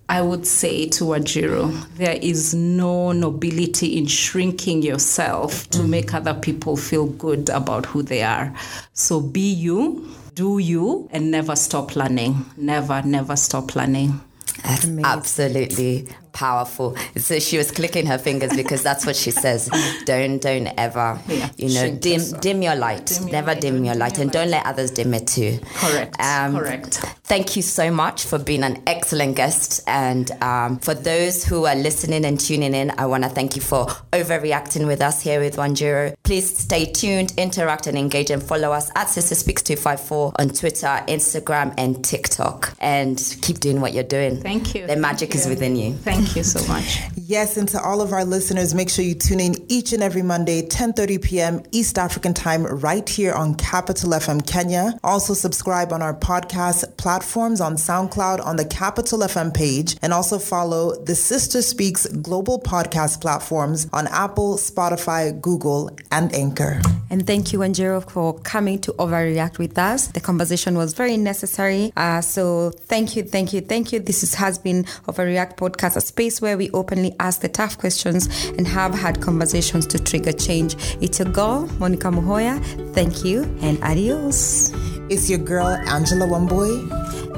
I 0.09 0.23
would 0.23 0.47
say 0.47 0.89
to 0.89 1.03
Wanjiru, 1.03 1.95
there 1.97 2.17
is 2.19 2.55
no 2.55 3.11
nobility 3.11 3.95
in 3.95 4.07
shrinking 4.07 4.81
yourself 4.81 5.69
to 5.69 5.79
mm. 5.79 5.89
make 5.89 6.15
other 6.15 6.33
people 6.33 6.77
feel 6.77 7.05
good 7.05 7.47
about 7.49 7.85
who 7.85 8.01
they 8.01 8.23
are. 8.23 8.51
So 8.93 9.21
be 9.21 9.53
you, 9.53 10.09
do 10.33 10.57
you, 10.57 11.07
and 11.11 11.29
never 11.29 11.55
stop 11.55 11.95
learning. 11.95 12.43
Never, 12.57 13.03
never 13.03 13.35
stop 13.35 13.75
learning. 13.75 14.19
Absolutely 14.65 16.07
powerful. 16.33 16.95
So 17.17 17.39
she 17.39 17.57
was 17.57 17.71
clicking 17.71 18.05
her 18.05 18.17
fingers 18.17 18.55
because 18.55 18.83
that's 18.83 19.05
what 19.05 19.15
she 19.15 19.31
says. 19.31 19.69
don't 20.05 20.39
don't 20.41 20.67
ever 20.77 21.19
yeah, 21.27 21.49
you 21.57 21.73
know 21.73 21.95
dim 21.95 22.21
dim 22.39 22.61
your 22.61 22.75
light. 22.75 23.05
Dim 23.07 23.23
your 23.23 23.31
Never 23.31 23.47
light. 23.53 23.61
dim 23.61 23.83
your 23.85 23.95
light, 23.95 24.17
and 24.19 24.31
don't 24.31 24.49
let 24.49 24.65
others 24.65 24.91
dim 24.91 25.13
it 25.13 25.27
too. 25.27 25.59
Correct. 25.75 26.19
Um, 26.19 26.55
Correct. 26.55 26.95
Thank 27.23 27.55
you 27.55 27.61
so 27.61 27.91
much 27.91 28.23
for 28.25 28.39
being 28.39 28.63
an 28.63 28.81
excellent 28.87 29.35
guest, 29.35 29.81
and 29.87 30.31
um, 30.41 30.79
for 30.79 30.93
those 30.95 31.45
who 31.45 31.65
are 31.65 31.75
listening 31.75 32.25
and 32.25 32.39
tuning 32.39 32.73
in, 32.73 32.91
I 32.97 33.05
want 33.05 33.23
to 33.23 33.29
thank 33.29 33.55
you 33.55 33.61
for 33.61 33.85
overreacting 34.11 34.87
with 34.87 35.01
us 35.01 35.21
here 35.21 35.39
with 35.39 35.55
Wanjiru. 35.57 36.15
Please 36.23 36.57
stay 36.57 36.85
tuned, 36.85 37.33
interact, 37.37 37.87
and 37.87 37.97
engage, 37.97 38.31
and 38.31 38.41
follow 38.41 38.71
us 38.71 38.91
at 38.95 39.09
Sister 39.09 39.35
Speaks 39.35 39.61
two 39.61 39.75
five 39.75 39.99
four 40.01 40.33
on 40.37 40.49
Twitter, 40.49 40.87
Instagram, 41.07 41.73
and 41.77 42.03
TikTok, 42.03 42.73
and 42.79 43.17
keep 43.41 43.59
doing 43.59 43.79
what 43.81 43.93
you're 43.93 44.03
doing. 44.03 44.37
Thank 44.41 44.73
you. 44.75 44.87
The 44.87 44.95
magic 44.95 45.29
thank 45.29 45.41
is 45.41 45.47
within 45.47 45.75
you. 45.75 45.93
Thank 45.93 46.18
Thank 46.19 46.35
you 46.35 46.43
so 46.43 46.61
much. 46.67 46.99
Yes, 47.15 47.55
and 47.55 47.69
to 47.69 47.81
all 47.81 48.01
of 48.01 48.11
our 48.11 48.25
listeners, 48.25 48.75
make 48.75 48.89
sure 48.89 49.05
you 49.05 49.15
tune 49.15 49.39
in 49.39 49.55
each 49.71 49.93
and 49.93 50.03
every 50.03 50.21
Monday, 50.21 50.63
10:30 50.63 51.21
p.m. 51.21 51.63
East 51.71 51.97
African 51.97 52.33
time, 52.33 52.65
right 52.65 53.07
here 53.07 53.31
on 53.31 53.55
Capital 53.55 54.09
FM 54.09 54.45
Kenya. 54.45 54.99
Also 55.01 55.33
subscribe 55.33 55.93
on 55.93 56.01
our 56.01 56.13
podcast 56.13 56.97
platforms 56.97 57.61
on 57.61 57.75
SoundCloud 57.75 58.45
on 58.45 58.57
the 58.57 58.65
Capital 58.65 59.19
FM 59.19 59.53
page, 59.53 59.95
and 60.01 60.11
also 60.11 60.39
follow 60.39 60.93
the 61.05 61.15
Sister 61.15 61.61
Speaks 61.61 62.05
global 62.07 62.59
podcast 62.59 63.21
platforms 63.21 63.87
on 63.93 64.07
Apple, 64.07 64.57
Spotify, 64.57 65.39
Google, 65.39 65.89
and 66.11 66.35
Anchor. 66.35 66.81
And 67.09 67.25
thank 67.25 67.53
you, 67.53 67.59
Wanjiru, 67.59 68.11
for 68.11 68.37
coming 68.39 68.79
to 68.81 68.91
overreact 68.93 69.57
with 69.57 69.77
us. 69.77 70.07
The 70.07 70.19
conversation 70.19 70.75
was 70.75 70.93
very 70.93 71.17
necessary. 71.17 71.91
Uh, 71.95 72.21
so 72.21 72.71
thank 72.71 73.15
you, 73.15 73.23
thank 73.23 73.53
you, 73.53 73.61
thank 73.61 73.91
you. 73.91 73.99
This 73.99 74.21
is, 74.21 74.35
has 74.35 74.59
been 74.59 74.83
Overreact 75.07 75.57
Podcast 75.57 75.95
space 76.09 76.41
where 76.41 76.57
we 76.57 76.69
openly 76.71 77.15
ask 77.19 77.41
the 77.41 77.49
tough 77.49 77.77
questions 77.77 78.27
and 78.57 78.67
have 78.67 78.93
had 78.93 79.21
conversations 79.21 79.85
to 79.87 79.99
trigger 79.99 80.31
change. 80.31 80.75
It's 81.01 81.19
your 81.19 81.31
girl, 81.31 81.67
Monica 81.79 82.07
Muhoya. 82.07 82.55
Thank 82.93 83.23
you 83.23 83.43
and 83.61 83.81
adios. 83.83 84.71
It's 85.09 85.29
your 85.29 85.39
girl, 85.39 85.67
Angela 85.67 86.25
Wambui. 86.25 86.75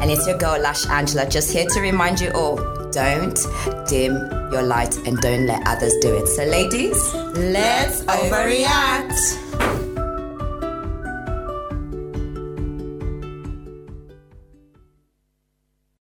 And 0.01 0.09
it's 0.09 0.25
your 0.25 0.37
girl, 0.37 0.59
Lash 0.59 0.87
Angela, 0.87 1.29
just 1.29 1.53
here 1.53 1.67
to 1.67 1.79
remind 1.79 2.19
you 2.19 2.31
all 2.31 2.57
don't 2.91 3.39
dim 3.87 4.13
your 4.51 4.63
light 4.63 4.95
and 5.05 5.17
don't 5.19 5.45
let 5.45 5.61
others 5.67 5.93
do 6.01 6.13
it. 6.15 6.27
So, 6.27 6.43
ladies, 6.45 7.13
let's 7.35 8.03
overreact. 8.03 9.90